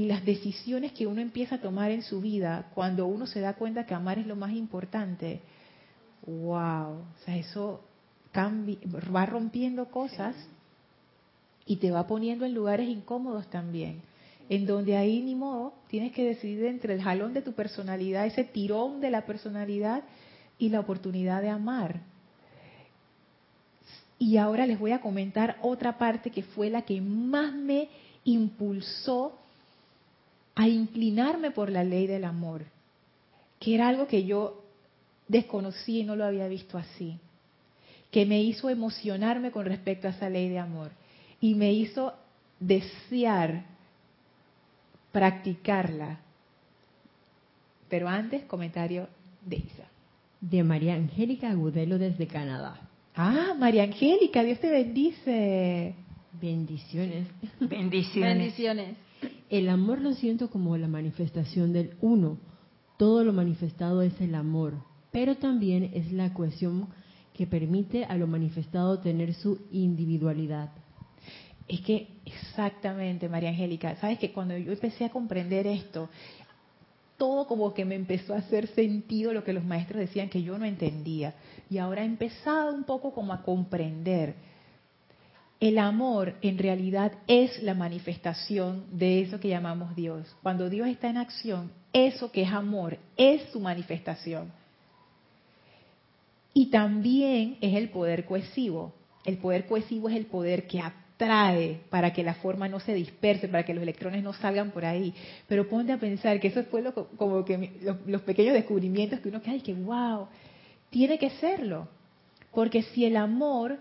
[0.00, 3.52] Y las decisiones que uno empieza a tomar en su vida, cuando uno se da
[3.52, 5.42] cuenta que amar es lo más importante,
[6.26, 7.82] wow, o sea, eso
[8.32, 8.78] cambia,
[9.14, 10.34] va rompiendo cosas
[11.66, 14.00] y te va poniendo en lugares incómodos también,
[14.48, 18.44] en donde ahí ni modo tienes que decidir entre el jalón de tu personalidad, ese
[18.44, 20.02] tirón de la personalidad
[20.58, 22.00] y la oportunidad de amar.
[24.18, 27.90] Y ahora les voy a comentar otra parte que fue la que más me
[28.24, 29.36] impulsó
[30.60, 32.66] a inclinarme por la ley del amor,
[33.58, 34.62] que era algo que yo
[35.26, 37.16] desconocí y no lo había visto así,
[38.10, 40.90] que me hizo emocionarme con respecto a esa ley de amor
[41.40, 42.12] y me hizo
[42.58, 43.64] desear
[45.12, 46.20] practicarla.
[47.88, 49.08] Pero antes, comentario
[49.40, 49.88] de Isa.
[50.42, 52.78] De María Angélica Agudelo desde Canadá.
[53.16, 55.94] Ah, María Angélica, Dios te bendice.
[56.38, 57.28] Bendiciones.
[57.60, 58.36] Bendiciones.
[58.36, 59.09] Bendiciones.
[59.50, 62.38] El amor lo siento como la manifestación del uno.
[62.96, 64.74] Todo lo manifestado es el amor,
[65.10, 66.86] pero también es la cohesión
[67.34, 70.70] que permite a lo manifestado tener su individualidad.
[71.66, 76.08] Es que exactamente, María Angélica, sabes que cuando yo empecé a comprender esto,
[77.16, 80.58] todo como que me empezó a hacer sentido lo que los maestros decían que yo
[80.58, 81.34] no entendía.
[81.68, 84.36] Y ahora he empezado un poco como a comprender.
[85.60, 90.34] El amor en realidad es la manifestación de eso que llamamos Dios.
[90.42, 94.50] Cuando Dios está en acción, eso que es amor es su manifestación.
[96.54, 98.94] Y también es el poder cohesivo.
[99.26, 100.82] El poder cohesivo es el poder que
[101.18, 104.86] trae para que la forma no se disperse, para que los electrones no salgan por
[104.86, 105.12] ahí.
[105.46, 109.42] Pero ponte a pensar que eso fue lo, como que los, pequeños descubrimientos que uno
[109.42, 110.26] que, que wow,
[110.88, 111.86] tiene que serlo.
[112.50, 113.78] Porque si el amor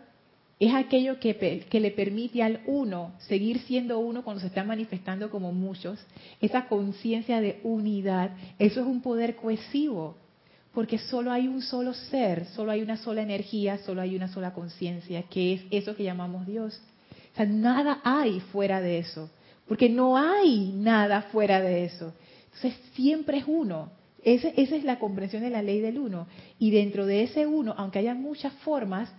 [0.60, 5.30] es aquello que, que, le permite al uno seguir siendo uno cuando se está manifestando
[5.30, 6.00] como muchos,
[6.42, 10.18] esa conciencia de unidad, eso es un poder cohesivo,
[10.74, 14.54] porque solo hay un solo ser, solo hay una sola energía, solo hay una sola
[14.54, 16.82] conciencia, que es eso que llamamos Dios
[17.46, 19.30] nada hay fuera de eso,
[19.68, 22.14] porque no hay nada fuera de eso.
[22.46, 23.92] Entonces siempre es uno.
[24.24, 26.28] esa es la comprensión de la ley del uno.
[26.58, 29.10] Y dentro de ese uno, aunque haya muchas formas,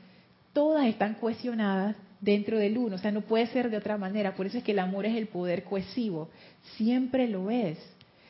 [0.53, 2.97] todas están cohesionadas dentro del uno.
[2.97, 4.35] O sea, no puede ser de otra manera.
[4.35, 6.29] Por eso es que el amor es el poder cohesivo.
[6.77, 7.79] Siempre lo es.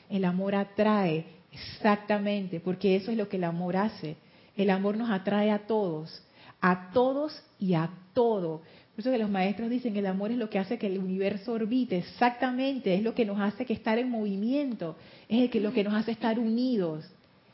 [0.08, 4.16] El amor atrae, exactamente, porque eso es lo que el amor hace.
[4.56, 6.22] El amor nos atrae a todos,
[6.60, 8.62] a todos y a todo.
[8.90, 10.98] Por eso que los maestros dicen que el amor es lo que hace que el
[10.98, 14.96] universo orbite, exactamente, es lo que nos hace que estar en movimiento,
[15.28, 17.08] es lo que nos hace estar unidos,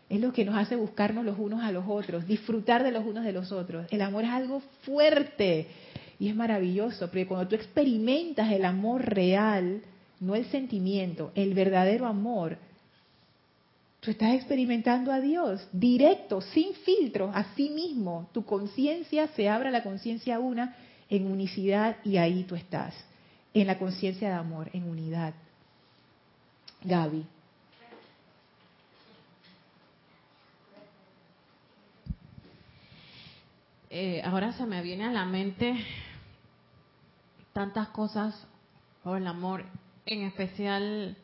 [0.08, 3.24] es lo que nos hace buscarnos los unos a los otros, disfrutar de los unos
[3.24, 3.86] de los otros.
[3.90, 5.66] El amor es algo fuerte
[6.18, 9.82] y es maravilloso, porque cuando tú experimentas el amor real,
[10.20, 12.56] no el sentimiento, el verdadero amor,
[14.00, 18.28] tú estás experimentando a Dios directo, sin filtros, a sí mismo.
[18.32, 20.76] Tu conciencia se abre a la conciencia una
[21.10, 22.94] en unicidad y ahí tú estás,
[23.52, 25.34] en la conciencia de amor, en unidad.
[26.84, 27.26] Gaby.
[33.88, 35.76] Eh, ahora se me viene a la mente
[37.52, 38.46] tantas cosas
[39.04, 39.64] por el amor,
[40.06, 41.16] en especial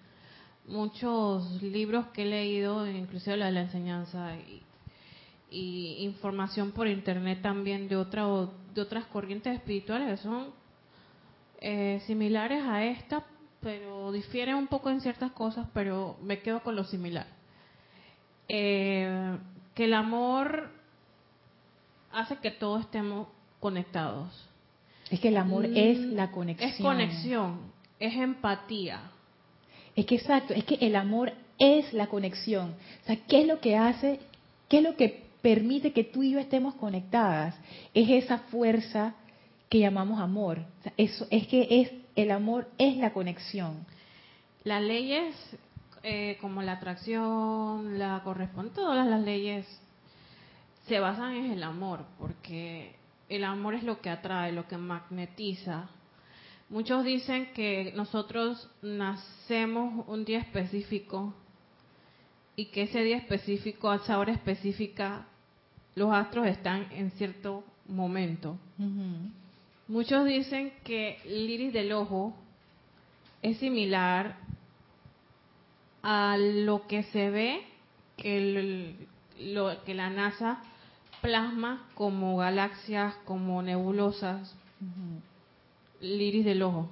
[0.67, 4.63] muchos libros que he leído, inclusive la de la enseñanza y,
[6.05, 8.25] información por internet también de otra
[8.75, 10.47] de otras corrientes espirituales que son
[11.61, 13.23] eh, similares a esta,
[13.61, 17.27] pero difieren un poco en ciertas cosas, pero me quedo con lo similar.
[18.49, 19.37] Eh,
[19.75, 20.71] que el amor
[22.13, 23.29] hace que todos estemos
[23.61, 24.29] conectados.
[25.11, 26.71] Es que el amor mm, es la conexión.
[26.71, 27.59] Es conexión,
[27.99, 29.01] es empatía.
[29.95, 32.75] Es que exacto, es que el amor es la conexión.
[33.03, 34.21] O sea, ¿qué es lo que hace?
[34.69, 37.55] ¿Qué es lo que permite que tú y yo estemos conectadas
[37.93, 39.15] es esa fuerza
[39.69, 40.65] que llamamos amor.
[40.97, 43.87] eso es que es el amor es la conexión.
[44.65, 45.35] Las leyes
[46.03, 49.67] eh, como la atracción, la corresponde, todas las leyes
[50.93, 52.95] se basan en el amor, porque
[53.31, 55.89] el amor es lo que atrae, lo que magnetiza.
[56.69, 61.33] Muchos dicen que nosotros nacemos un día específico
[62.57, 65.25] y que ese día específico, a esa hora específica,
[65.95, 68.59] los astros están en cierto momento.
[69.89, 72.37] Muchos dicen que el iris del ojo
[73.41, 74.37] es similar
[76.03, 77.63] a lo que se ve
[78.19, 80.63] que, lo, que la NASA
[81.23, 84.55] plasma como galaxias, como nebulosas,
[86.01, 86.91] iris del ojo.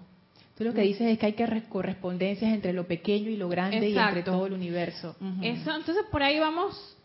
[0.57, 3.89] Tú lo que dices es que hay que correspondencias entre lo pequeño y lo grande
[3.89, 5.17] y entre todo el universo.
[5.43, 6.97] Eso, entonces por ahí vamos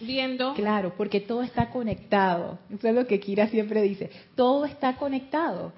[0.00, 0.54] viendo.
[0.54, 2.58] Claro, porque todo está conectado.
[2.72, 4.10] Eso es lo que Kira siempre dice.
[4.34, 5.72] Todo está conectado.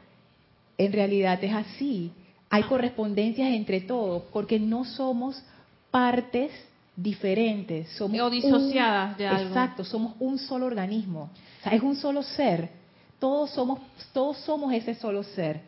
[0.78, 2.12] En realidad es así.
[2.50, 5.42] Hay correspondencias entre todo, porque no somos
[5.90, 6.52] partes
[6.96, 9.48] diferentes, somos o disociadas de algo.
[9.48, 11.30] Exacto, somos un solo organismo.
[11.60, 12.70] O sea, es un solo ser.
[13.18, 13.80] Todos somos
[14.12, 15.62] todos somos ese solo ser.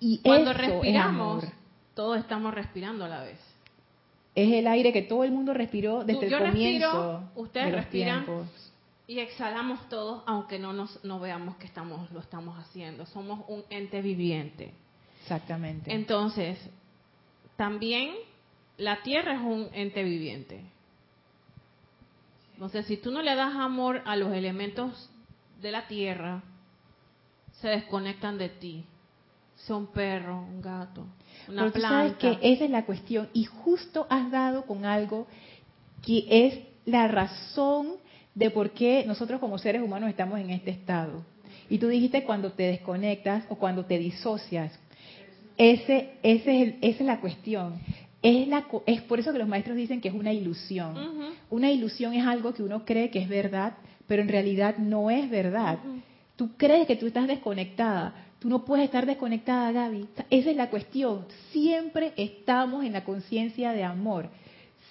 [0.00, 1.44] Y cuando respiramos,
[1.94, 3.38] todos estamos respirando a la vez.
[4.34, 6.86] Es el aire que todo el mundo respiró desde el comienzo.
[6.88, 8.26] Respiro, ustedes respiran
[9.06, 13.06] y exhalamos todos, aunque no nos no veamos que estamos lo estamos haciendo.
[13.06, 14.72] Somos un ente viviente.
[15.22, 15.92] Exactamente.
[15.92, 16.58] Entonces,
[17.56, 18.14] también
[18.78, 20.64] la tierra es un ente viviente.
[22.54, 25.10] Entonces, si tú no le das amor a los elementos
[25.60, 26.42] de la tierra,
[27.60, 28.84] se desconectan de ti.
[29.56, 31.06] Son perro, un gato,
[31.48, 35.28] una Pero sabes que esa es la cuestión y justo has dado con algo
[36.04, 37.92] que es la razón
[38.34, 41.24] de por qué nosotros como seres humanos estamos en este estado.
[41.68, 44.76] Y tú dijiste cuando te desconectas o cuando te disocias.
[45.56, 47.78] Ese, ese es esa es la cuestión.
[48.22, 50.94] Es, la, es por eso que los maestros dicen que es una ilusión.
[51.50, 53.74] Una ilusión es algo que uno cree que es verdad,
[54.06, 55.78] pero en realidad no es verdad.
[56.36, 58.14] Tú crees que tú estás desconectada.
[58.38, 60.08] Tú no puedes estar desconectada, Gaby.
[60.30, 61.26] Esa es la cuestión.
[61.50, 64.28] Siempre estamos en la conciencia de amor.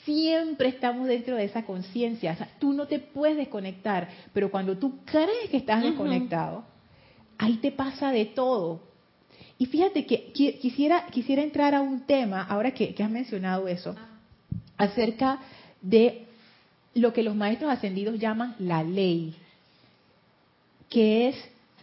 [0.03, 2.34] Siempre estamos dentro de esa conciencia.
[2.34, 6.63] O sea, tú no te puedes desconectar, pero cuando tú crees que estás desconectado,
[7.38, 8.90] ahí te pasa de todo.
[9.62, 13.95] Y fíjate que quisiera, quisiera entrar a un tema, ahora que, has mencionado eso,
[14.76, 15.38] acerca
[15.84, 16.26] de
[16.95, 19.36] lo que los maestros ascendidos llaman la ley,
[20.89, 21.36] que es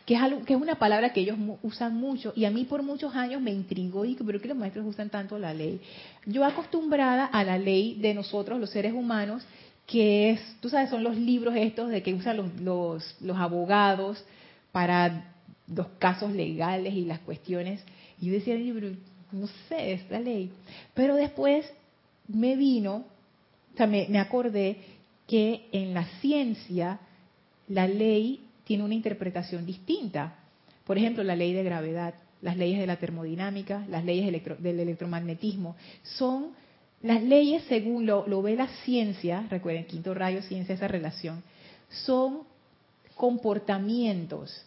[0.07, 2.83] que es, algo, que es una palabra que ellos usan mucho y a mí por
[2.83, 5.81] muchos años me intrigó y pero que los maestros usan tanto la ley.
[6.27, 9.45] Yo acostumbrada a la ley de nosotros, los seres humanos,
[9.87, 14.25] que es, tú sabes, son los libros estos de que usan los, los, los abogados
[14.73, 15.38] para
[15.75, 17.83] los casos legales y las cuestiones.
[18.21, 18.57] Y yo decía,
[19.33, 20.51] no sé, es la ley.
[20.95, 21.71] Pero después
[22.27, 23.05] me vino,
[23.75, 24.79] o sea, me, me acordé
[25.27, 27.01] que en la ciencia
[27.69, 30.37] la ley tiene una interpretación distinta.
[30.85, 34.27] Por ejemplo, la ley de gravedad, las leyes de la termodinámica, las leyes
[34.59, 36.53] del electromagnetismo, son
[37.03, 41.43] las leyes según lo, lo, ve la ciencia, recuerden, quinto rayo, ciencia, esa relación,
[41.91, 42.43] son
[43.15, 44.65] comportamientos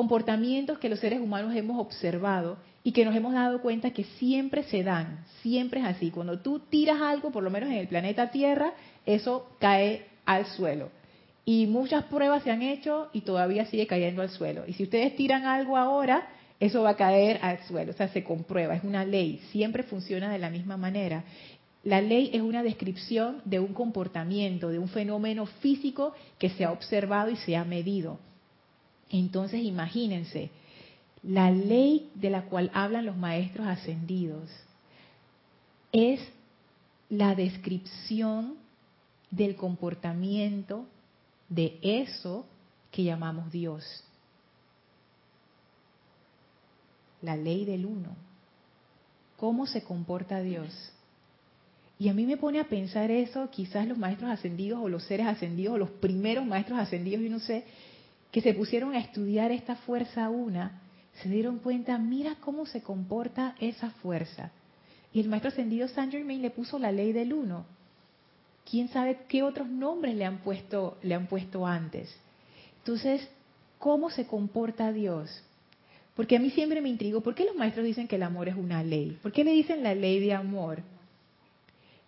[0.00, 4.62] comportamientos que los seres humanos hemos observado y que nos hemos dado cuenta que siempre
[4.62, 6.10] se dan, siempre es así.
[6.10, 8.72] Cuando tú tiras algo, por lo menos en el planeta Tierra,
[9.04, 10.88] eso cae al suelo.
[11.44, 14.64] Y muchas pruebas se han hecho y todavía sigue cayendo al suelo.
[14.66, 17.90] Y si ustedes tiran algo ahora, eso va a caer al suelo.
[17.90, 21.24] O sea, se comprueba, es una ley, siempre funciona de la misma manera.
[21.84, 26.72] La ley es una descripción de un comportamiento, de un fenómeno físico que se ha
[26.72, 28.18] observado y se ha medido.
[29.10, 30.50] Entonces imagínense,
[31.22, 34.48] la ley de la cual hablan los maestros ascendidos
[35.92, 36.20] es
[37.08, 38.54] la descripción
[39.30, 40.86] del comportamiento
[41.48, 42.46] de eso
[42.90, 43.84] que llamamos Dios.
[47.20, 48.16] La ley del uno.
[49.36, 50.92] ¿Cómo se comporta Dios?
[51.98, 55.26] Y a mí me pone a pensar eso, quizás los maestros ascendidos o los seres
[55.26, 57.64] ascendidos o los primeros maestros ascendidos, yo no sé,
[58.30, 60.80] que se pusieron a estudiar esta fuerza una,
[61.22, 64.52] se dieron cuenta, mira cómo se comporta esa fuerza.
[65.12, 67.64] Y el maestro ascendido Saint Germain le puso la ley del uno.
[68.70, 72.14] ¿Quién sabe qué otros nombres le han puesto, le han puesto antes?
[72.78, 73.28] Entonces,
[73.78, 75.42] ¿cómo se comporta Dios?
[76.14, 78.54] Porque a mí siempre me intrigo, ¿por qué los maestros dicen que el amor es
[78.54, 79.18] una ley?
[79.22, 80.82] ¿Por qué le dicen la ley de amor?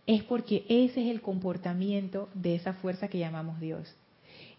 [0.06, 3.92] Es porque ese es el comportamiento de esa fuerza que llamamos Dios.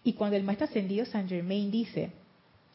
[0.04, 2.12] Y cuando el maestro ascendido Saint Germain dice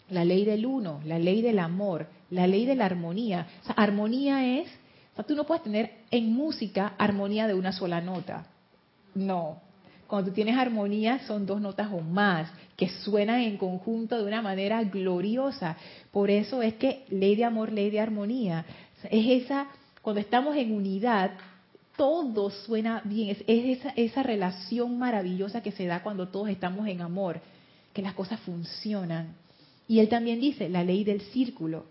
[0.09, 3.75] la ley del uno, la ley del amor, la ley de la armonía, o sea,
[3.75, 4.67] armonía es,
[5.15, 8.47] o tú no puedes tener en música armonía de una sola nota.
[9.13, 9.61] No.
[10.07, 14.41] Cuando tú tienes armonía son dos notas o más que suenan en conjunto de una
[14.41, 15.77] manera gloriosa.
[16.11, 18.65] Por eso es que ley de amor, ley de armonía.
[19.03, 19.67] Es esa,
[20.01, 21.31] cuando estamos en unidad,
[21.99, 27.01] todo suena bien, es, esa, esa relación maravillosa que se da cuando todos estamos en
[27.01, 27.41] amor,
[27.91, 29.35] que las cosas funcionan.
[29.85, 31.83] Y él también dice, la ley del círculo.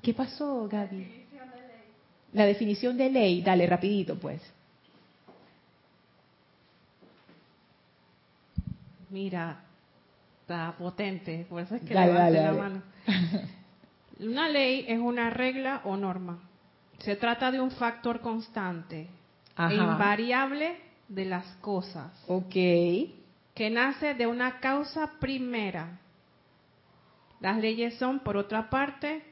[0.00, 1.26] ¿Qué pasó, Gaby?
[2.34, 4.40] La definición de ley, dale rapidito pues.
[9.08, 9.64] Mira,
[10.42, 12.82] está potente, por eso es que dale, dale, la mano.
[14.20, 16.49] Una ley es una regla o norma
[17.00, 19.08] Se trata de un factor constante
[19.56, 20.76] e invariable
[21.08, 22.12] de las cosas.
[22.28, 22.52] Ok.
[22.52, 25.98] Que nace de una causa primera.
[27.40, 29.22] Las leyes son, por otra parte,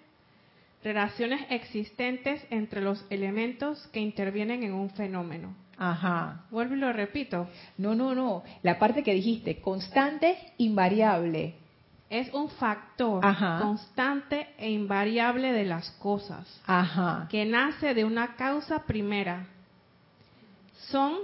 [0.82, 5.54] relaciones existentes entre los elementos que intervienen en un fenómeno.
[5.76, 6.46] Ajá.
[6.50, 7.48] Vuelvo y lo repito.
[7.76, 8.42] No, no, no.
[8.62, 11.54] La parte que dijiste, constante, invariable.
[12.10, 13.22] Es un factor
[13.60, 16.60] constante e invariable de las cosas.
[16.66, 17.28] Ajá.
[17.30, 19.46] Que nace de una causa primera.
[20.90, 21.18] Son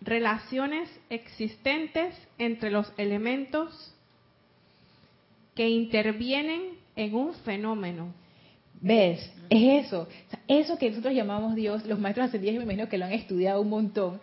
[0.00, 3.94] relaciones existentes entre los elementos
[5.54, 8.12] que intervienen en un fenómeno.
[8.80, 9.32] ¿Ves?
[9.48, 10.08] Es eso.
[10.48, 13.68] eso que nosotros llamamos Dios, los maestros ascendidos, me imagino que lo han estudiado un
[13.68, 14.20] montón.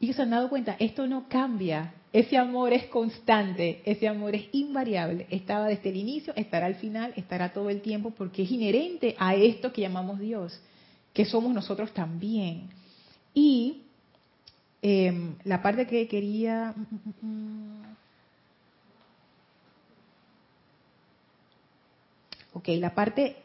[0.00, 1.94] Y ellos se han dado cuenta, esto no cambia.
[2.12, 5.26] Ese amor es constante, ese amor es invariable.
[5.30, 9.34] Estaba desde el inicio, estará al final, estará todo el tiempo, porque es inherente a
[9.34, 10.60] esto que llamamos Dios,
[11.14, 12.68] que somos nosotros también.
[13.32, 13.82] Y
[14.82, 16.74] em, la parte que quería...
[16.76, 17.82] Mm, mm, mm,
[22.52, 23.36] ok, la parte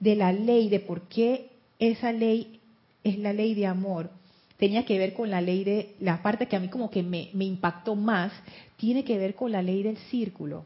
[0.00, 2.58] de la ley, de por qué esa ley
[3.04, 4.10] es la ley de amor,
[4.58, 7.30] tenía que ver con la ley de, la parte que a mí como que me,
[7.32, 8.32] impactó más,
[8.76, 10.64] tiene que ver con la ley del círculo.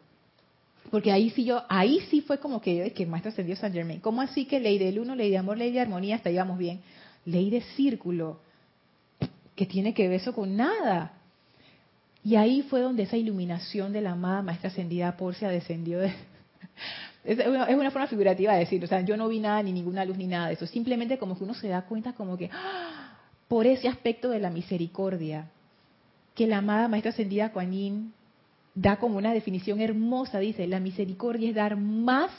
[0.91, 3.73] Porque ahí sí yo, ahí sí fue como que yo, que el maestro ascendió San
[3.73, 4.01] Germain.
[4.01, 6.81] ¿Cómo así que ley del uno, ley de amor, ley de armonía, hasta íbamos bien?
[7.25, 8.41] Ley de círculo,
[9.55, 11.13] que tiene que ver eso con nada.
[12.25, 16.13] Y ahí fue donde esa iluminación de la amada maestra ascendida Porcia descendió de,
[17.25, 20.17] es una, forma figurativa de decir, o sea, yo no vi nada, ni ninguna luz,
[20.17, 20.67] ni nada de eso.
[20.67, 23.00] Simplemente como que uno se da cuenta como que, ¡ah!
[23.51, 25.51] Por ese aspecto de la misericordia,
[26.37, 28.13] que la amada maestra ascendida Kuan
[28.77, 32.31] da como una definición hermosa, dice, la misericordia es dar más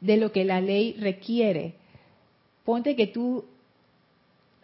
[0.00, 1.76] de lo que la ley requiere.
[2.64, 3.44] Ponte que tú,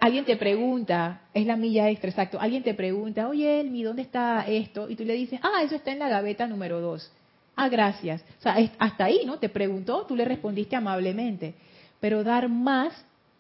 [0.01, 4.45] alguien te pregunta, es la milla extra, exacto, alguien te pregunta, oye, Elmi, ¿dónde está
[4.45, 4.91] esto?
[4.91, 7.13] Y tú le dices, ah, eso está en la gaveta número dos.
[7.55, 8.25] Ah, gracias.
[8.41, 9.39] O sea, hasta ahí, ¿no?
[9.39, 11.55] Te preguntó, tú le respondiste amablemente.
[12.01, 12.93] Pero dar más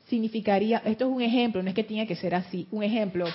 [0.08, 3.26] significaría, esto es un ejemplo, no es que tenga que ser así, un ejemplo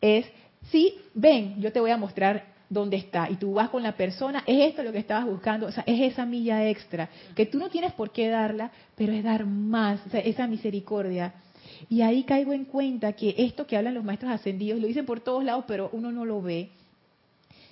[0.00, 0.26] es,
[0.70, 3.28] sí, ven, yo te voy a mostrar dónde está.
[3.30, 6.12] Y tú vas con la persona, es esto lo que estabas buscando, o sea, es
[6.12, 10.46] esa milla extra, que tú no tienes por qué darla, pero es dar más, esa
[10.46, 11.34] misericordia.
[11.88, 15.20] Y ahí caigo en cuenta que esto que hablan los maestros ascendidos, lo dicen por
[15.20, 16.70] todos lados, pero uno no lo ve,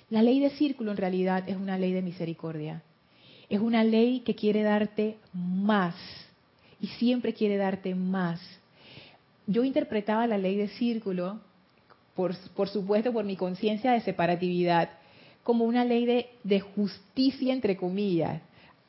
[0.09, 2.81] la ley de círculo en realidad es una ley de misericordia.
[3.47, 5.95] Es una ley que quiere darte más
[6.81, 8.39] y siempre quiere darte más.
[9.47, 11.39] Yo interpretaba la ley de círculo,
[12.15, 12.35] por,
[12.67, 14.89] supuesto por mi conciencia de separatividad,
[15.43, 18.41] como una ley de, de justicia entre comillas.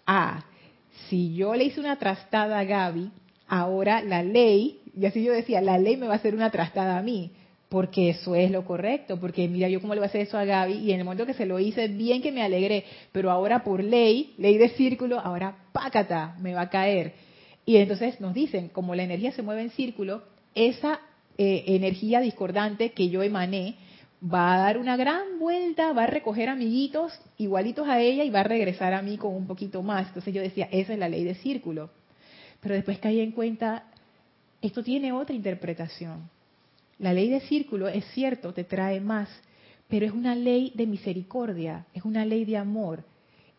[0.07, 0.45] Ah,
[1.09, 3.11] si yo le hice una trastada a Gaby,
[3.47, 6.99] ahora la ley, y así yo decía, la ley me va a hacer una trastada
[6.99, 7.30] a mí
[7.70, 10.45] porque eso es lo correcto, porque mira, yo cómo le voy a hacer eso a
[10.45, 13.62] Gaby y en el momento que se lo hice, bien que me alegré, pero ahora
[13.62, 17.14] por ley, ley de círculo, ahora pácata, me va a caer.
[17.67, 20.23] Y entonces nos dicen, como la energía se mueve en círculo,
[20.55, 21.01] esa
[21.39, 23.77] eh, energía discordante que yo emané
[24.23, 28.41] va a dar una gran vuelta, va a recoger amiguitos igualitos a ella y va
[28.41, 30.09] a regresar a mí con un poquito más.
[30.09, 31.91] Entonces yo decía, esa es la ley de círculo.
[32.61, 33.85] Pero después caí en cuenta,
[34.61, 36.29] esto tiene otra interpretación
[37.01, 39.29] la ley de círculo es cierto, te trae más,
[39.89, 43.05] pero es una ley de misericordia, es una ley de amor,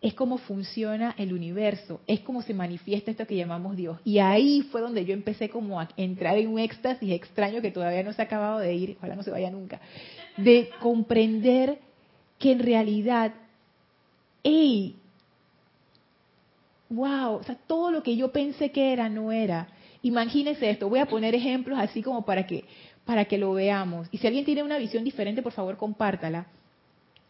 [0.02, 4.00] es como funciona el universo, es como se manifiesta esto que llamamos Dios.
[4.04, 8.02] Y ahí fue donde yo empecé como a entrar en un éxtasis extraño que todavía
[8.02, 9.80] no se ha acabado de ir, ojalá no se vaya nunca,
[10.38, 11.78] de comprender
[12.40, 13.34] que en realidad,
[14.44, 14.96] hey,
[16.90, 19.68] wow, o sea, todo lo que yo pensé que era no era.
[20.02, 22.66] Imagínense esto, voy a poner ejemplos así como para que
[23.06, 24.08] para que lo veamos.
[24.12, 26.48] Y si alguien tiene una visión diferente, por favor, compártala.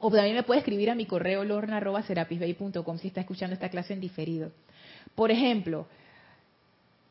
[0.03, 4.01] O también me puede escribir a mi correo lorna.serapisbay.com si está escuchando esta clase en
[4.01, 4.51] diferido.
[5.13, 5.85] Por ejemplo,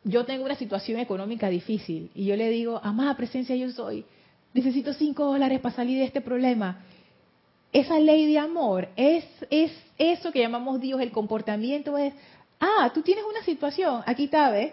[0.02, 4.04] yo tengo una situación económica difícil y yo le digo, amada presencia yo soy,
[4.52, 6.80] necesito cinco dólares para salir de este problema.
[7.72, 12.12] Esa ley de amor es, es eso que llamamos Dios, el comportamiento es,
[12.58, 14.72] ah, tú tienes una situación, aquí está, ¿ves?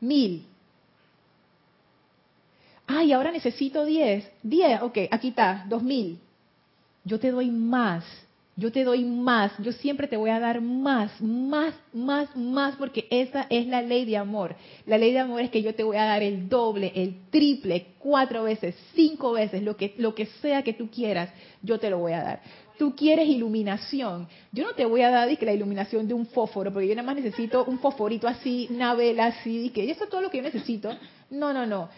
[0.00, 0.44] Mil.
[2.86, 4.30] Ay, ahora necesito 10.
[4.42, 6.27] 10, ok, aquí está, 2000.
[7.08, 8.04] Yo te doy más,
[8.54, 13.06] yo te doy más, yo siempre te voy a dar más, más, más, más, porque
[13.08, 14.54] esa es la ley de amor.
[14.84, 17.94] La ley de amor es que yo te voy a dar el doble, el triple,
[17.98, 21.30] cuatro veces, cinco veces, lo que, lo que sea que tú quieras,
[21.62, 22.42] yo te lo voy a dar.
[22.76, 24.28] Tú quieres iluminación.
[24.52, 27.06] Yo no te voy a dar que la iluminación de un fósforo, porque yo nada
[27.06, 30.42] más necesito un fosforito así, una vela así, que eso es todo lo que yo
[30.42, 30.90] necesito.
[31.30, 31.88] No, no, no.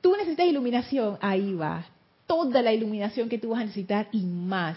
[0.00, 1.84] Tú necesitas iluminación, ahí va.
[2.26, 4.76] Toda la iluminación que tú vas a necesitar y más.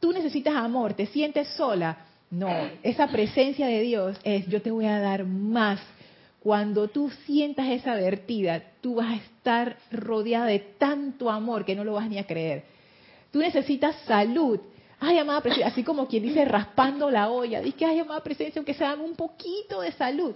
[0.00, 2.06] Tú necesitas amor, te sientes sola.
[2.30, 2.48] No,
[2.84, 5.80] esa presencia de Dios es yo te voy a dar más.
[6.40, 11.84] Cuando tú sientas esa vertida, tú vas a estar rodeada de tanto amor que no
[11.84, 12.64] lo vas ni a creer.
[13.30, 14.60] Tú necesitas salud.
[15.00, 18.74] Ay, amada presencia, así como quien dice raspando la olla, dice ay, amada presencia, aunque
[18.74, 20.34] se dan un poquito de salud.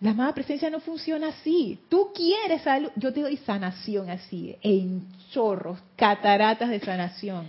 [0.00, 1.78] La amada presencia no funciona así.
[1.88, 7.46] Tú quieres salud, yo te doy sanación así, en chorros, cataratas de sanación.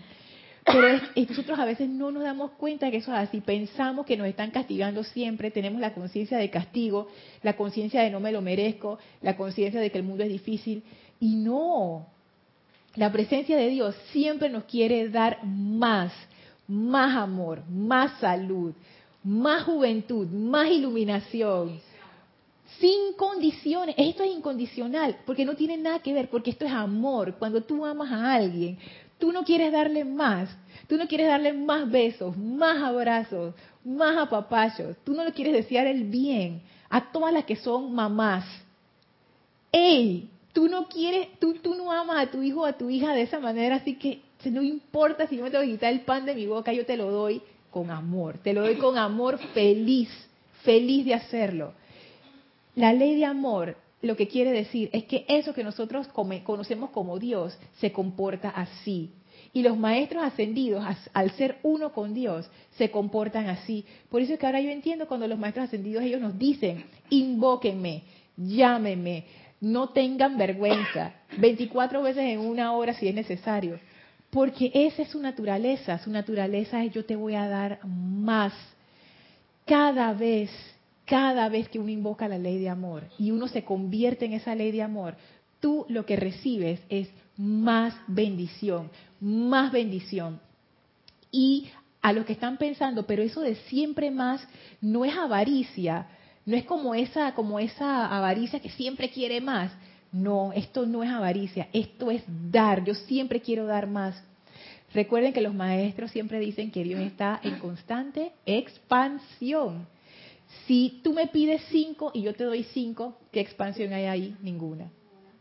[0.63, 3.39] Pero nosotros a veces no nos damos cuenta que eso es así.
[3.39, 5.49] Pensamos que nos están castigando siempre.
[5.49, 7.07] Tenemos la conciencia de castigo,
[7.41, 10.83] la conciencia de no me lo merezco, la conciencia de que el mundo es difícil.
[11.21, 12.07] Y no.
[12.95, 16.11] La presencia de Dios siempre nos quiere dar más,
[16.67, 18.73] más amor, más salud,
[19.23, 21.79] más juventud, más iluminación.
[22.79, 23.95] Sin condiciones.
[23.97, 27.35] Esto es incondicional, porque no tiene nada que ver, porque esto es amor.
[27.39, 28.77] Cuando tú amas a alguien,
[29.17, 30.49] Tú no quieres darle más,
[30.87, 35.87] tú no quieres darle más besos, más abrazos, más apapachos, tú no le quieres desear
[35.87, 38.45] el bien a todas las que son mamás.
[39.71, 40.29] ¡Ey!
[40.53, 43.23] Tú no quieres, tú, tú no amas a tu hijo o a tu hija de
[43.23, 46.35] esa manera, así que no importa si yo me tengo que quitar el pan de
[46.35, 50.09] mi boca, yo te lo doy con amor, te lo doy con amor feliz,
[50.63, 51.73] feliz de hacerlo.
[52.77, 57.17] La ley de amor lo que quiere decir es que eso que nosotros conocemos como
[57.17, 59.13] Dios se comporta así.
[59.51, 62.47] Y los maestros ascendidos, al ser uno con Dios,
[62.77, 63.83] se comportan así.
[64.09, 68.03] Por eso es que ahora yo entiendo cuando los maestros ascendidos ellos nos dicen, invóquenme,
[68.37, 69.25] llámenme,
[69.59, 73.79] no tengan vergüenza, 24 veces en una hora si es necesario.
[74.29, 78.53] Porque esa es su naturaleza, su naturaleza es yo te voy a dar más.
[79.65, 80.51] Cada vez
[81.07, 84.53] cada vez que uno invoca la ley de amor y uno se convierte en esa
[84.53, 85.15] ley de amor,
[85.61, 88.91] tú lo que recibes es más bendición,
[89.21, 90.41] más bendición.
[91.31, 91.69] Y
[92.01, 94.45] a los que están pensando, pero eso de siempre más
[94.81, 96.07] no es avaricia,
[96.45, 99.71] no es como esa como esa avaricia que siempre quiere más.
[100.11, 102.83] No, esto no es avaricia, esto es dar.
[102.83, 104.21] Yo siempre quiero dar más.
[104.93, 109.87] Recuerden que los maestros siempre dicen que Dios está en constante expansión.
[110.65, 114.35] Si tú me pides cinco y yo te doy cinco, ¿qué expansión hay ahí?
[114.41, 114.91] Ninguna.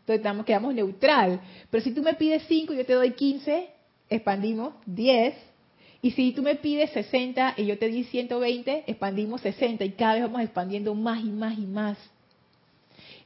[0.06, 1.40] Entonces quedamos neutral.
[1.70, 3.68] Pero si tú me pides cinco y yo te doy quince,
[4.08, 5.34] expandimos diez.
[6.02, 10.14] Y si tú me pides 60 y yo te di 120, expandimos 60 y cada
[10.14, 11.98] vez vamos expandiendo más y más y más.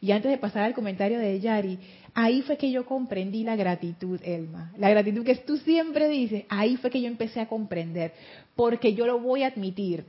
[0.01, 1.79] Y antes de pasar al comentario de Yari,
[2.15, 4.73] ahí fue que yo comprendí la gratitud, Elma.
[4.79, 8.15] La gratitud que tú siempre dices, ahí fue que yo empecé a comprender.
[8.57, 10.05] Porque yo lo voy a admitir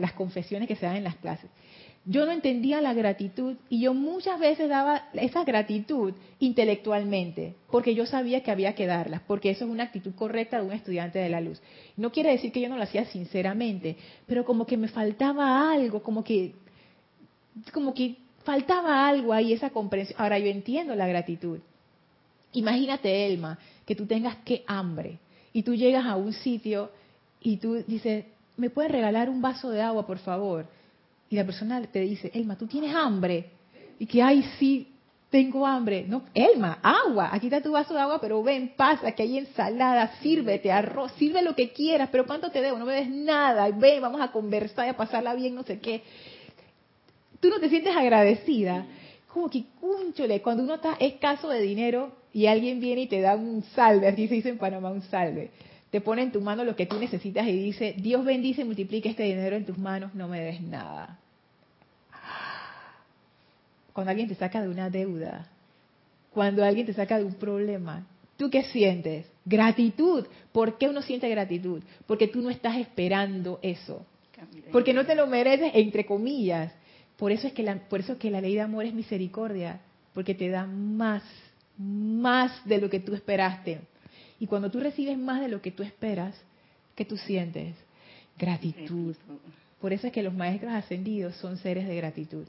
[0.00, 1.50] las confesiones que se dan en las clases.
[2.06, 8.06] Yo no entendía la gratitud y yo muchas veces daba esa gratitud intelectualmente, porque yo
[8.06, 11.28] sabía que había que darlas, porque eso es una actitud correcta de un estudiante de
[11.28, 11.60] la luz.
[11.98, 13.96] No quiere decir que yo no lo hacía sinceramente,
[14.26, 16.54] pero como que me faltaba algo, como que,
[17.72, 20.18] como que faltaba algo ahí, esa comprensión.
[20.20, 21.60] Ahora yo entiendo la gratitud.
[22.52, 25.18] Imagínate, Elma, que tú tengas que hambre
[25.52, 26.90] y tú llegas a un sitio
[27.42, 28.24] y tú dices,
[28.60, 30.66] ¿me puedes regalar un vaso de agua, por favor?
[31.28, 33.50] Y la persona te dice, Elma, ¿tú tienes hambre?
[33.98, 34.92] Y que, ay, sí,
[35.30, 36.04] tengo hambre.
[36.06, 40.12] No, Elma, agua, aquí está tu vaso de agua, pero ven, pasa, que hay ensalada,
[40.20, 42.78] sírvete, arroz, sirve lo que quieras, pero ¿cuánto te debo?
[42.78, 46.02] No me des nada, ven, vamos a conversar y a pasarla bien, no sé qué.
[47.40, 48.86] Tú no te sientes agradecida.
[49.32, 53.36] Como que, cúnchole, cuando uno está escaso de dinero y alguien viene y te da
[53.36, 55.50] un salve, aquí se dice en Panamá un salve
[55.90, 59.08] te pone en tu mano lo que tú necesitas y dice, Dios bendice y multiplique
[59.08, 61.18] este dinero en tus manos, no me des nada.
[63.92, 65.48] Cuando alguien te saca de una deuda,
[66.32, 69.26] cuando alguien te saca de un problema, ¿tú qué sientes?
[69.44, 70.26] Gratitud.
[70.52, 71.82] ¿Por qué uno siente gratitud?
[72.06, 74.06] Porque tú no estás esperando eso.
[74.72, 76.72] Porque no te lo mereces, entre comillas.
[77.16, 79.80] Por eso es que la, por eso es que la ley de amor es misericordia,
[80.14, 81.22] porque te da más,
[81.76, 83.80] más de lo que tú esperaste.
[84.40, 86.34] Y cuando tú recibes más de lo que tú esperas,
[86.96, 87.76] ¿qué tú sientes?
[88.38, 89.14] Gratitud.
[89.80, 92.46] Por eso es que los maestros ascendidos son seres de gratitud,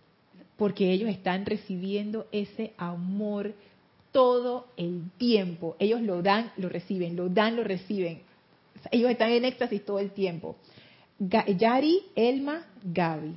[0.57, 3.53] porque ellos están recibiendo ese amor
[4.11, 5.75] todo el tiempo.
[5.79, 8.19] Ellos lo dan, lo reciben, lo dan, lo reciben.
[8.89, 10.55] Ellos están en éxtasis todo el tiempo.
[11.19, 13.35] Yari, Elma, Gaby.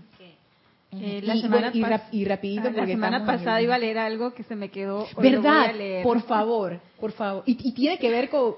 [1.00, 1.70] Eh, la semana
[2.12, 5.72] y, rapidito la semana pasada iba a leer algo que se me quedó verdad
[6.02, 7.42] por favor por favor.
[7.46, 8.54] Y, tiene que ver con,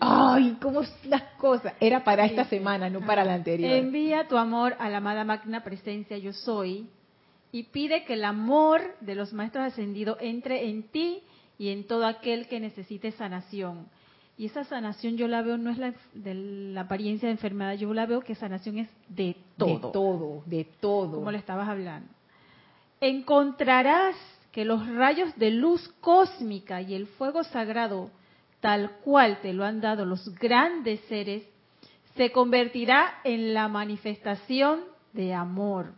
[0.00, 3.70] ay cómo las cosas era para esta semana no para la anterior.
[3.72, 6.88] Envía tu amor a la amada magna presencia yo soy
[7.52, 11.22] y pide que el amor de los maestros ascendidos entre en ti
[11.58, 13.86] y en todo aquel que necesite sanación.
[14.40, 17.92] Y esa sanación yo la veo no es la, de la apariencia de enfermedad, yo
[17.92, 19.68] la veo que sanación es de todo.
[19.68, 21.16] De todo, de todo.
[21.16, 22.08] Como le estabas hablando.
[23.02, 24.16] Encontrarás
[24.50, 28.10] que los rayos de luz cósmica y el fuego sagrado,
[28.60, 31.46] tal cual te lo han dado los grandes seres,
[32.16, 34.80] se convertirá en la manifestación
[35.12, 35.92] de amor,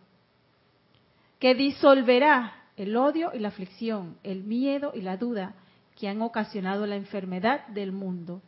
[1.38, 5.54] que disolverá el odio y la aflicción, el miedo y la duda
[5.98, 8.40] que han ocasionado la enfermedad del mundo.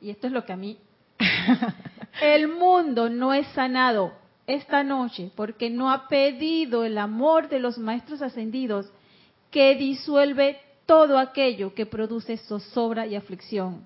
[0.00, 0.78] Y esto es lo que a mí...
[2.22, 4.12] el mundo no es sanado
[4.46, 8.90] esta noche porque no ha pedido el amor de los maestros ascendidos
[9.50, 13.84] que disuelve todo aquello que produce zozobra y aflicción.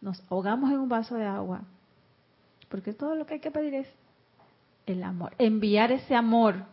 [0.00, 1.62] Nos ahogamos en un vaso de agua
[2.72, 3.86] porque todo lo que hay que pedir es
[4.86, 6.64] el amor, enviar ese amor.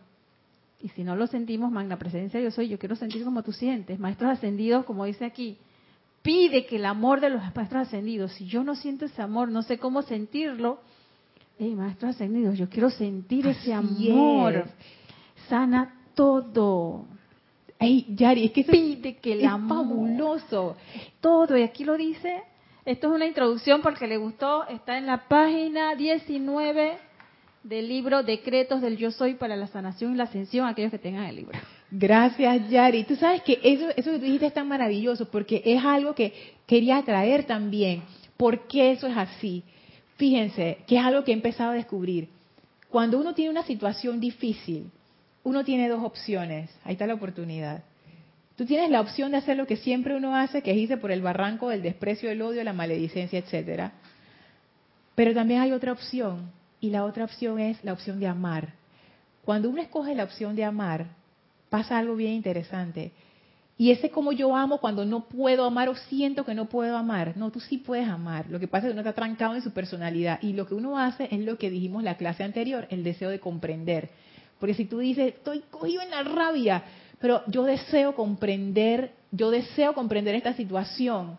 [0.82, 3.98] Y si no lo sentimos, magna presencia yo soy, yo quiero sentir como tú sientes.
[3.98, 5.58] Maestros ascendidos, como dice aquí,
[6.22, 9.62] pide que el amor de los maestros ascendidos, si yo no siento ese amor, no
[9.62, 10.80] sé cómo sentirlo,
[11.58, 14.64] hey, maestros ascendidos, yo quiero sentir ese amor.
[15.48, 17.04] Sana todo.
[17.78, 20.76] Yari, es que pide que el amor, fabuloso.
[21.20, 22.42] Todo, y aquí lo dice,
[22.86, 27.09] esto es una introducción porque le gustó, está en la página 19
[27.62, 31.24] del libro Decretos del Yo Soy para la Sanación y la Ascensión, aquellos que tengan
[31.24, 31.58] el libro.
[31.90, 33.04] Gracias, Yari.
[33.04, 36.32] Tú sabes que eso, eso que tú dijiste es tan maravilloso porque es algo que
[36.66, 38.02] quería traer también.
[38.36, 39.62] ¿Por qué eso es así?
[40.16, 42.28] Fíjense que es algo que he empezado a descubrir.
[42.88, 44.90] Cuando uno tiene una situación difícil,
[45.42, 46.70] uno tiene dos opciones.
[46.84, 47.84] Ahí está la oportunidad.
[48.56, 51.10] Tú tienes la opción de hacer lo que siempre uno hace, que es irse por
[51.10, 53.92] el barranco del desprecio, el odio, la maledicencia, etcétera.
[55.14, 56.50] Pero también hay otra opción,
[56.80, 58.74] y la otra opción es la opción de amar.
[59.44, 61.06] Cuando uno escoge la opción de amar,
[61.68, 63.12] pasa algo bien interesante.
[63.80, 67.32] Y ese como yo amo cuando no puedo amar o siento que no puedo amar.
[67.36, 68.44] No, tú sí puedes amar.
[68.50, 70.38] Lo que pasa es que uno está trancado en su personalidad.
[70.42, 73.30] Y lo que uno hace es lo que dijimos en la clase anterior, el deseo
[73.30, 74.10] de comprender.
[74.58, 76.82] Porque si tú dices, estoy cogido en la rabia,
[77.20, 81.38] pero yo deseo comprender, yo deseo comprender esta situación,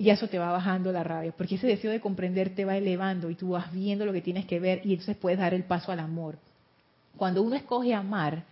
[0.00, 3.28] y eso te va bajando la rabia, porque ese deseo de comprender te va elevando
[3.28, 5.92] y tú vas viendo lo que tienes que ver y entonces puedes dar el paso
[5.92, 6.38] al amor.
[7.18, 8.44] Cuando uno escoge amar,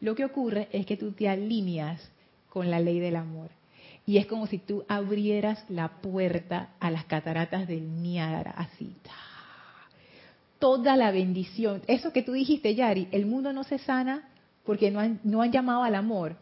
[0.00, 2.00] lo que ocurre es que tú te alineas
[2.50, 3.50] con la ley del amor.
[4.06, 8.94] Y es como si tú abrieras la puerta a las cataratas del Niágara, así
[10.62, 11.82] toda la bendición.
[11.88, 14.28] Eso que tú dijiste, Yari, el mundo no se sana
[14.64, 16.36] porque no han, no han llamado al amor.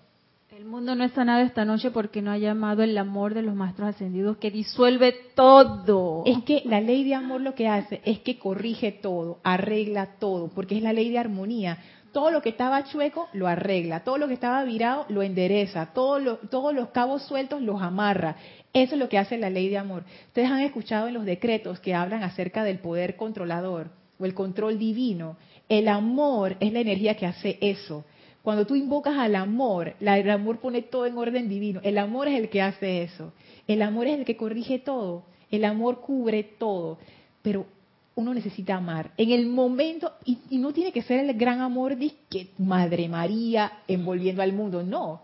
[0.57, 3.55] El mundo no es sanado esta noche porque no ha llamado el amor de los
[3.55, 6.25] maestros ascendidos que disuelve todo.
[6.27, 10.49] Es que la ley de amor lo que hace es que corrige todo, arregla todo,
[10.49, 11.79] porque es la ley de armonía.
[12.13, 16.21] Todo lo que estaba chueco lo arregla, todo lo que estaba virado lo endereza, todos
[16.21, 18.35] los cabos sueltos los amarra.
[18.73, 20.03] Eso es lo que hace la ley de amor.
[20.27, 24.81] Ustedes han escuchado en los decretos que hablan acerca del poder controlador o el control
[24.81, 25.37] divino.
[25.69, 28.05] El amor es la energía que hace eso.
[28.43, 31.81] Cuando tú invocas al amor, el amor pone todo en orden divino.
[31.83, 33.33] El amor es el que hace eso.
[33.67, 35.25] El amor es el que corrige todo.
[35.51, 36.99] El amor cubre todo.
[37.43, 37.67] Pero
[38.15, 39.13] uno necesita amar.
[39.17, 43.73] En el momento, y, no tiene que ser el gran amor de que Madre María
[43.87, 45.23] envolviendo al mundo, no.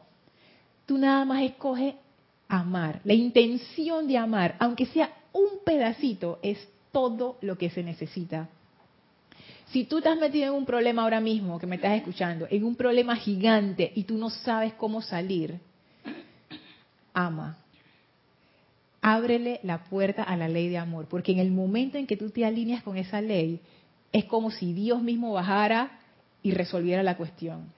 [0.85, 1.95] Tú nada más escoges
[2.49, 3.01] amar.
[3.05, 6.59] La intención de amar, aunque sea un pedacito, es
[6.93, 8.49] todo lo que se necesita.
[9.77, 12.77] Si tú estás metido en un problema ahora mismo, que me estás escuchando, en un
[12.77, 15.61] problema gigante y tú no sabes cómo salir,
[17.13, 17.59] ama.
[19.03, 22.31] Ábrele la puerta a la ley de amor, porque en el momento en que tú
[22.31, 23.61] te alineas con esa ley,
[24.15, 26.01] es como si Dios mismo bajara
[26.43, 27.71] y resolviera la cuestión.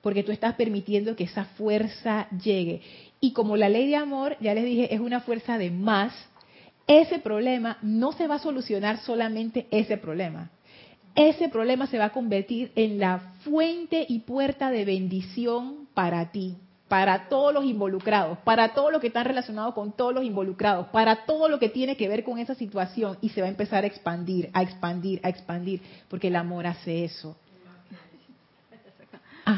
[0.00, 2.80] Porque tú estás permitiendo que esa fuerza llegue.
[3.20, 6.14] Y como la ley de amor, ya les dije, es una fuerza de más,
[6.86, 10.50] ese problema no se va a solucionar solamente ese problema
[11.14, 16.56] ese problema se va a convertir en la fuente y puerta de bendición para ti,
[16.88, 21.24] para todos los involucrados, para todo lo que está relacionado con todos los involucrados, para
[21.26, 23.86] todo lo que tiene que ver con esa situación y se va a empezar a
[23.86, 27.36] expandir, a expandir, a expandir, porque el amor hace eso.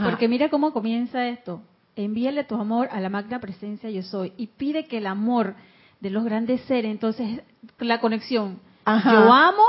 [0.03, 1.61] Porque mira cómo comienza esto.
[1.95, 5.55] Envíale tu amor a la magna presencia yo soy y pide que el amor
[6.01, 7.43] de los grandes seres, entonces
[7.79, 9.63] la conexión, yo amo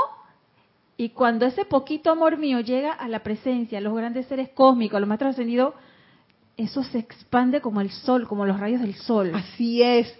[0.96, 4.96] y cuando ese poquito amor mío llega a la presencia, a los grandes seres cósmicos,
[4.96, 5.74] a los maestros ascendidos,
[6.56, 9.32] eso se expande como el sol, como los rayos del sol.
[9.34, 10.12] Así es.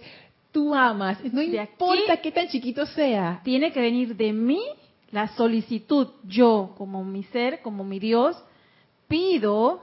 [0.51, 3.41] Tú amas, no importa qué tan chiquito sea.
[3.43, 4.61] Tiene que venir de mí
[5.11, 6.09] la solicitud.
[6.23, 8.37] Yo, como mi ser, como mi Dios,
[9.07, 9.81] pido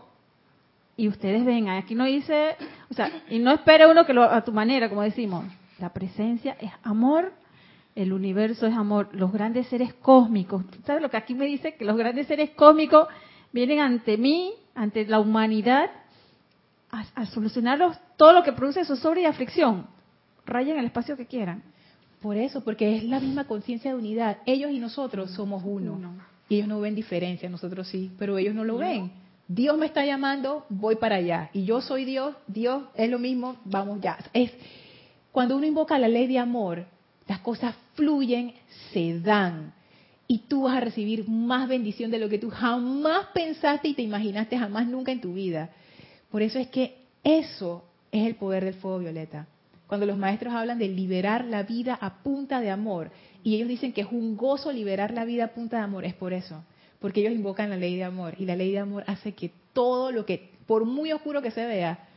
[0.97, 2.57] y ustedes ven, aquí no dice,
[2.89, 5.45] o sea, y no espere uno que lo a tu manera, como decimos,
[5.79, 7.33] la presencia es amor,
[7.95, 11.75] el universo es amor, los grandes seres cósmicos, ¿sabes lo que aquí me dice?
[11.75, 13.09] Que los grandes seres cósmicos
[13.53, 15.91] vienen ante mí, ante la humanidad,
[16.91, 17.81] a, solucionar
[18.17, 19.87] todo lo que produce zozobra y aflicción.
[20.47, 21.63] Rayen el espacio que quieran.
[22.21, 24.39] Por eso, porque es la misma conciencia de unidad.
[24.47, 25.99] Ellos y nosotros somos uno.
[26.49, 29.11] Y ellos no ven diferencia, nosotros sí, pero ellos no lo ven.
[29.47, 31.51] Dios me está llamando, voy para allá.
[31.53, 34.19] Y yo soy Dios, Dios es lo mismo, vamos ya.
[34.33, 34.53] Es
[35.33, 36.87] cuando uno invoca la ley de amor,
[37.27, 38.55] las cosas fluyen,
[38.93, 39.73] se dan.
[40.27, 44.03] Y tú vas a recibir más bendición de lo que tú jamás pensaste y te
[44.03, 45.71] imaginaste jamás nunca en tu vida.
[46.31, 49.47] Por eso es que eso es el poder del fuego violeta.
[49.87, 53.11] Cuando los maestros hablan de liberar la vida a punta de amor,
[53.43, 56.15] y ellos dicen que es un gozo liberar la vida a punta de amor, es
[56.15, 56.65] por eso
[57.05, 60.11] porque ellos invocan la ley de amor y la ley de amor hace que todo
[60.11, 62.09] lo que, por muy oscuro que se vea,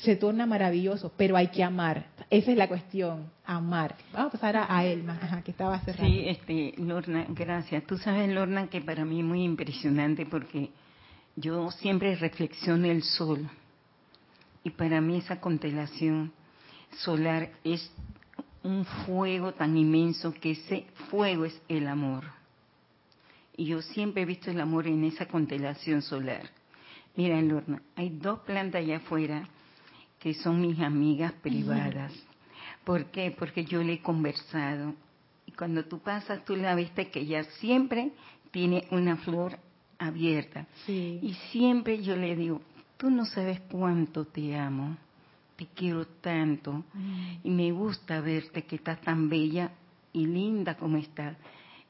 [0.00, 2.06] se torna maravilloso, pero hay que amar.
[2.30, 3.96] Esa es la cuestión, amar.
[4.12, 6.12] Vamos a pasar a, Elma, que estaba cerrando.
[6.12, 7.84] Sí, este, Lorna, gracias.
[7.84, 10.70] Tú sabes, Lorna, que para mí es muy impresionante porque
[11.36, 13.48] yo siempre reflexiono el sol
[14.64, 16.32] y para mí esa constelación
[16.98, 17.90] solar es
[18.62, 22.24] un fuego tan inmenso que ese fuego es el amor
[23.56, 26.42] y yo siempre he visto el amor en esa constelación solar.
[27.16, 29.48] Mira, Lorna, hay dos plantas allá afuera
[30.22, 32.12] que son mis amigas privadas.
[32.84, 33.34] ¿Por qué?
[33.36, 34.94] Porque yo le he conversado.
[35.46, 38.12] Y cuando tú pasas, tú la viste que ella siempre
[38.52, 39.58] tiene una flor
[39.98, 40.66] abierta.
[40.86, 42.60] Y siempre yo le digo,
[42.96, 44.96] tú no sabes cuánto te amo,
[45.56, 46.84] te quiero tanto.
[47.42, 49.72] Y me gusta verte que estás tan bella
[50.12, 51.36] y linda como estás.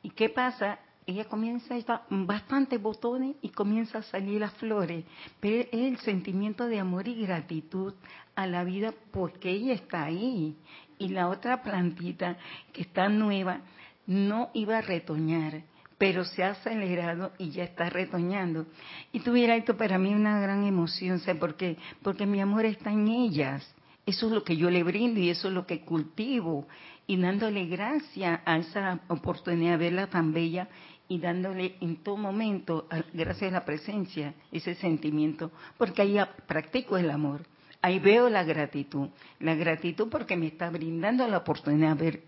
[0.03, 0.79] ¿Y qué pasa?
[1.07, 5.05] Ella comienza a estar bastante botones y comienza a salir las flores,
[5.41, 7.95] pero es el sentimiento de amor y gratitud
[8.35, 10.57] a la vida porque ella está ahí.
[10.99, 12.37] Y la otra plantita
[12.73, 13.61] que está nueva
[14.07, 15.63] no iba a retoñar,
[15.99, 18.67] pero se ha acelerado y ya está retoñando.
[19.13, 21.77] Y tuviera esto para mí una gran emoción, ¿sé por qué?
[22.03, 23.75] Porque mi amor está en ellas.
[24.07, 26.67] Eso es lo que yo le brindo y eso es lo que cultivo.
[27.07, 30.69] Y dándole gracias a esa oportunidad de verla tan bella
[31.09, 37.11] y dándole en todo momento, gracias a la presencia, ese sentimiento, porque ahí practico el
[37.11, 37.45] amor.
[37.83, 39.09] Ahí veo la gratitud.
[39.41, 42.23] La gratitud porque me está brindando la oportunidad de ver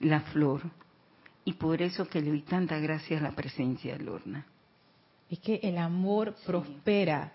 [0.00, 0.62] la flor.
[1.44, 4.46] Y por eso que le doy tanta gracia a la presencia, Lorna.
[5.30, 7.32] Es que el amor prospera.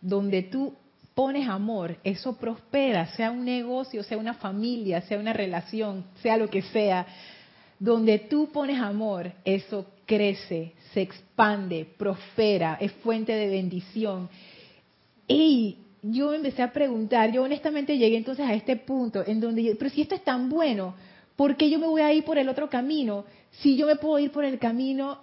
[0.00, 0.76] Donde tú
[1.18, 6.48] pones amor, eso prospera, sea un negocio, sea una familia, sea una relación, sea lo
[6.48, 7.04] que sea.
[7.80, 14.28] Donde tú pones amor, eso crece, se expande, prospera, es fuente de bendición.
[15.26, 19.72] Y yo empecé a preguntar, yo honestamente llegué entonces a este punto en donde, yo,
[19.76, 20.94] pero si esto es tan bueno,
[21.34, 23.24] ¿por qué yo me voy a ir por el otro camino?
[23.50, 25.18] Si yo me puedo ir por el camino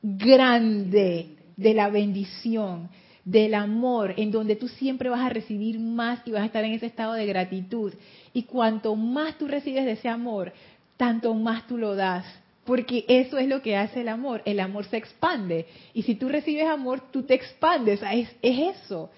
[0.00, 2.88] grande de la bendición,
[3.30, 6.72] del amor, en donde tú siempre vas a recibir más y vas a estar en
[6.72, 7.92] ese estado de gratitud.
[8.32, 10.52] Y cuanto más tú recibes de ese amor,
[10.96, 12.26] tanto más tú lo das.
[12.64, 14.42] Porque eso es lo que hace el amor.
[14.44, 15.66] El amor se expande.
[15.94, 18.00] Y si tú recibes amor, tú te expandes.
[18.02, 19.10] Es, es eso.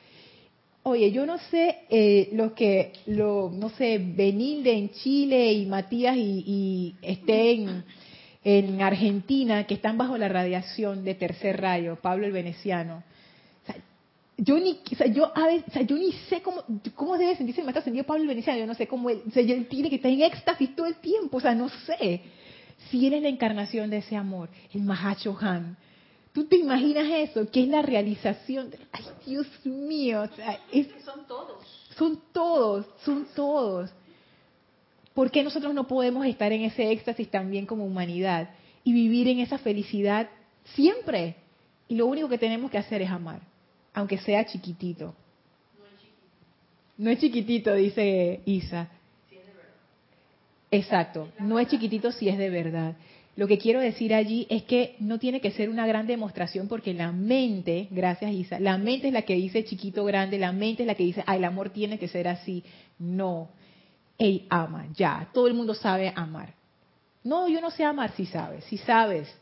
[0.82, 6.16] Oye, yo no sé eh, los que, lo, no sé, Benilde en Chile y Matías
[6.16, 7.84] y, y estén
[8.44, 13.04] en Argentina, que están bajo la radiación de tercer rayo, Pablo el Veneciano.
[14.42, 16.64] Yo ni, o sea, yo a veces, o sea, yo ni sé cómo,
[16.96, 19.42] cómo debe sentirse el maestro ascendido Pablo Veneciano, yo no sé cómo él, o sea,
[19.42, 22.22] él tiene que estar en éxtasis todo el tiempo, o sea, no sé
[22.90, 24.90] si eres la encarnación de ese amor, el
[25.40, 25.76] Han,
[26.32, 27.48] ¿Tú te imaginas eso?
[27.50, 28.70] ¿Qué es la realización?
[28.90, 30.28] Ay, Dios mío.
[31.04, 31.88] son todos.
[31.96, 33.90] Son todos, son todos.
[35.14, 38.48] ¿Por qué nosotros no podemos estar en ese éxtasis también como humanidad
[38.82, 40.28] y vivir en esa felicidad
[40.74, 41.36] siempre?
[41.86, 43.40] Y lo único que tenemos que hacer es amar,
[43.94, 45.14] aunque sea chiquitito.
[45.78, 48.88] No es chiquitito, no es chiquitito dice Isa.
[50.70, 52.96] Exacto, no es chiquitito si es de verdad.
[53.36, 56.92] Lo que quiero decir allí es que no tiene que ser una gran demostración porque
[56.92, 60.86] la mente, gracias Isa, la mente es la que dice chiquito grande, la mente es
[60.86, 62.62] la que dice, ah, el amor tiene que ser así.
[62.98, 63.50] No,
[64.18, 66.54] ey, ama, ya, todo el mundo sabe amar.
[67.24, 69.32] No, yo no sé amar, si sabes, si sabes.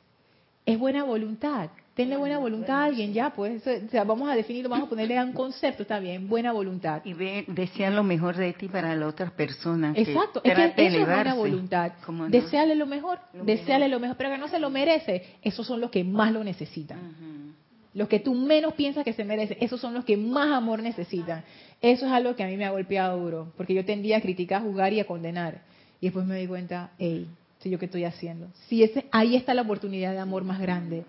[0.67, 1.71] Es buena voluntad
[2.01, 5.23] tenle buena voluntad a alguien, ya, pues, o sea, vamos a definirlo, vamos a ponerle
[5.23, 7.03] un concepto, está bien, buena voluntad.
[7.05, 9.93] Y ve, desean lo mejor de ti para la otra persona.
[9.95, 11.93] Exacto, es que eso es buena voluntad.
[12.29, 15.91] Deseale lo mejor, deseale lo mejor, pero que no se lo merece, esos son los
[15.91, 17.55] que más lo necesitan.
[17.93, 21.45] Los que tú menos piensas que se merecen, esos son los que más amor necesitan.
[21.83, 24.63] Eso es algo que a mí me ha golpeado duro, porque yo tendía a criticar,
[24.63, 25.61] a juzgar y a condenar.
[26.01, 27.27] Y después me di cuenta, hey,
[27.59, 28.47] ¿sí yo qué estoy haciendo?
[28.69, 31.05] Si ese, ahí está la oportunidad de amor más grande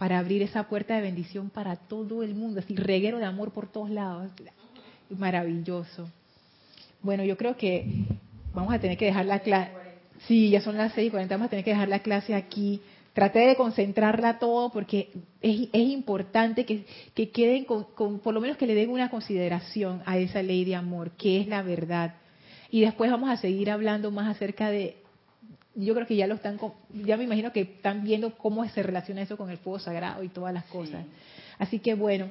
[0.00, 3.70] para abrir esa puerta de bendición para todo el mundo, así reguero de amor por
[3.70, 4.30] todos lados.
[5.10, 6.08] Maravilloso.
[7.02, 7.84] Bueno, yo creo que
[8.54, 9.72] vamos a tener que dejar la clase.
[10.26, 12.80] Sí, ya son las 6 y 40, vamos a tener que dejar la clase aquí.
[13.12, 15.10] Traté de concentrarla todo porque
[15.42, 16.86] es, importante que,
[17.28, 21.10] queden con, por lo menos que le den una consideración a esa ley de amor,
[21.10, 22.14] que es la verdad.
[22.70, 24.96] Y después vamos a seguir hablando más acerca de
[25.74, 26.58] yo creo que ya lo están,
[27.04, 30.28] ya me imagino que están viendo cómo se relaciona eso con el fuego sagrado y
[30.28, 31.04] todas las cosas.
[31.58, 32.28] Así que bueno,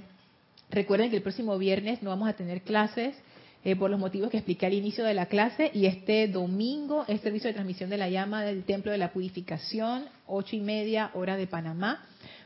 [0.70, 3.16] recuerden que el próximo viernes no vamos a tener clases
[3.64, 7.22] eh, por los motivos que expliqué al inicio de la clase y este domingo es
[7.22, 11.36] servicio de transmisión de la llama del Templo de la Purificación, ocho y media hora
[11.36, 12.06] de Panamá.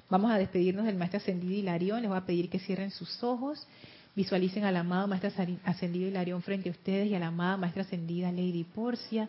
[0.09, 3.67] Vamos a despedirnos del Maestro Ascendido Hilarión, les voy a pedir que cierren sus ojos.
[4.15, 5.31] Visualicen al amado Maestro
[5.63, 9.27] Ascendido Hilarión frente a ustedes y a la amada Maestra Ascendida Lady Porcia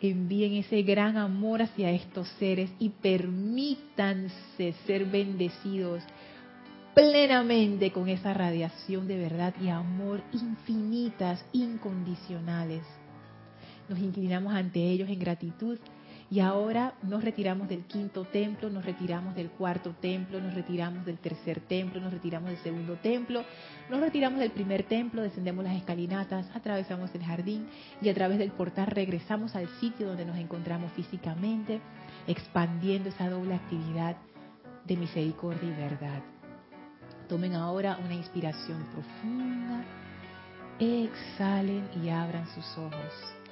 [0.00, 6.02] envíen ese gran amor hacia estos seres y permítanse ser bendecidos
[6.96, 12.82] plenamente con esa radiación de verdad y amor infinitas, incondicionales.
[13.88, 15.78] Nos inclinamos ante ellos en gratitud
[16.34, 21.16] y ahora nos retiramos del quinto templo, nos retiramos del cuarto templo, nos retiramos del
[21.18, 23.44] tercer templo, nos retiramos del segundo templo,
[23.88, 27.68] nos retiramos del primer templo, descendemos las escalinatas, atravesamos el jardín
[28.02, 31.80] y a través del portal regresamos al sitio donde nos encontramos físicamente,
[32.26, 34.16] expandiendo esa doble actividad
[34.86, 36.20] de misericordia y verdad.
[37.28, 39.84] Tomen ahora una inspiración profunda,
[40.80, 43.43] exhalen y abran sus ojos.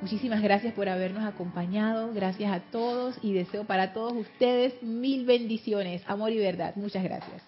[0.00, 2.12] Muchísimas gracias por habernos acompañado.
[2.12, 6.74] Gracias a todos y deseo para todos ustedes mil bendiciones, amor y verdad.
[6.76, 7.42] Muchas gracias.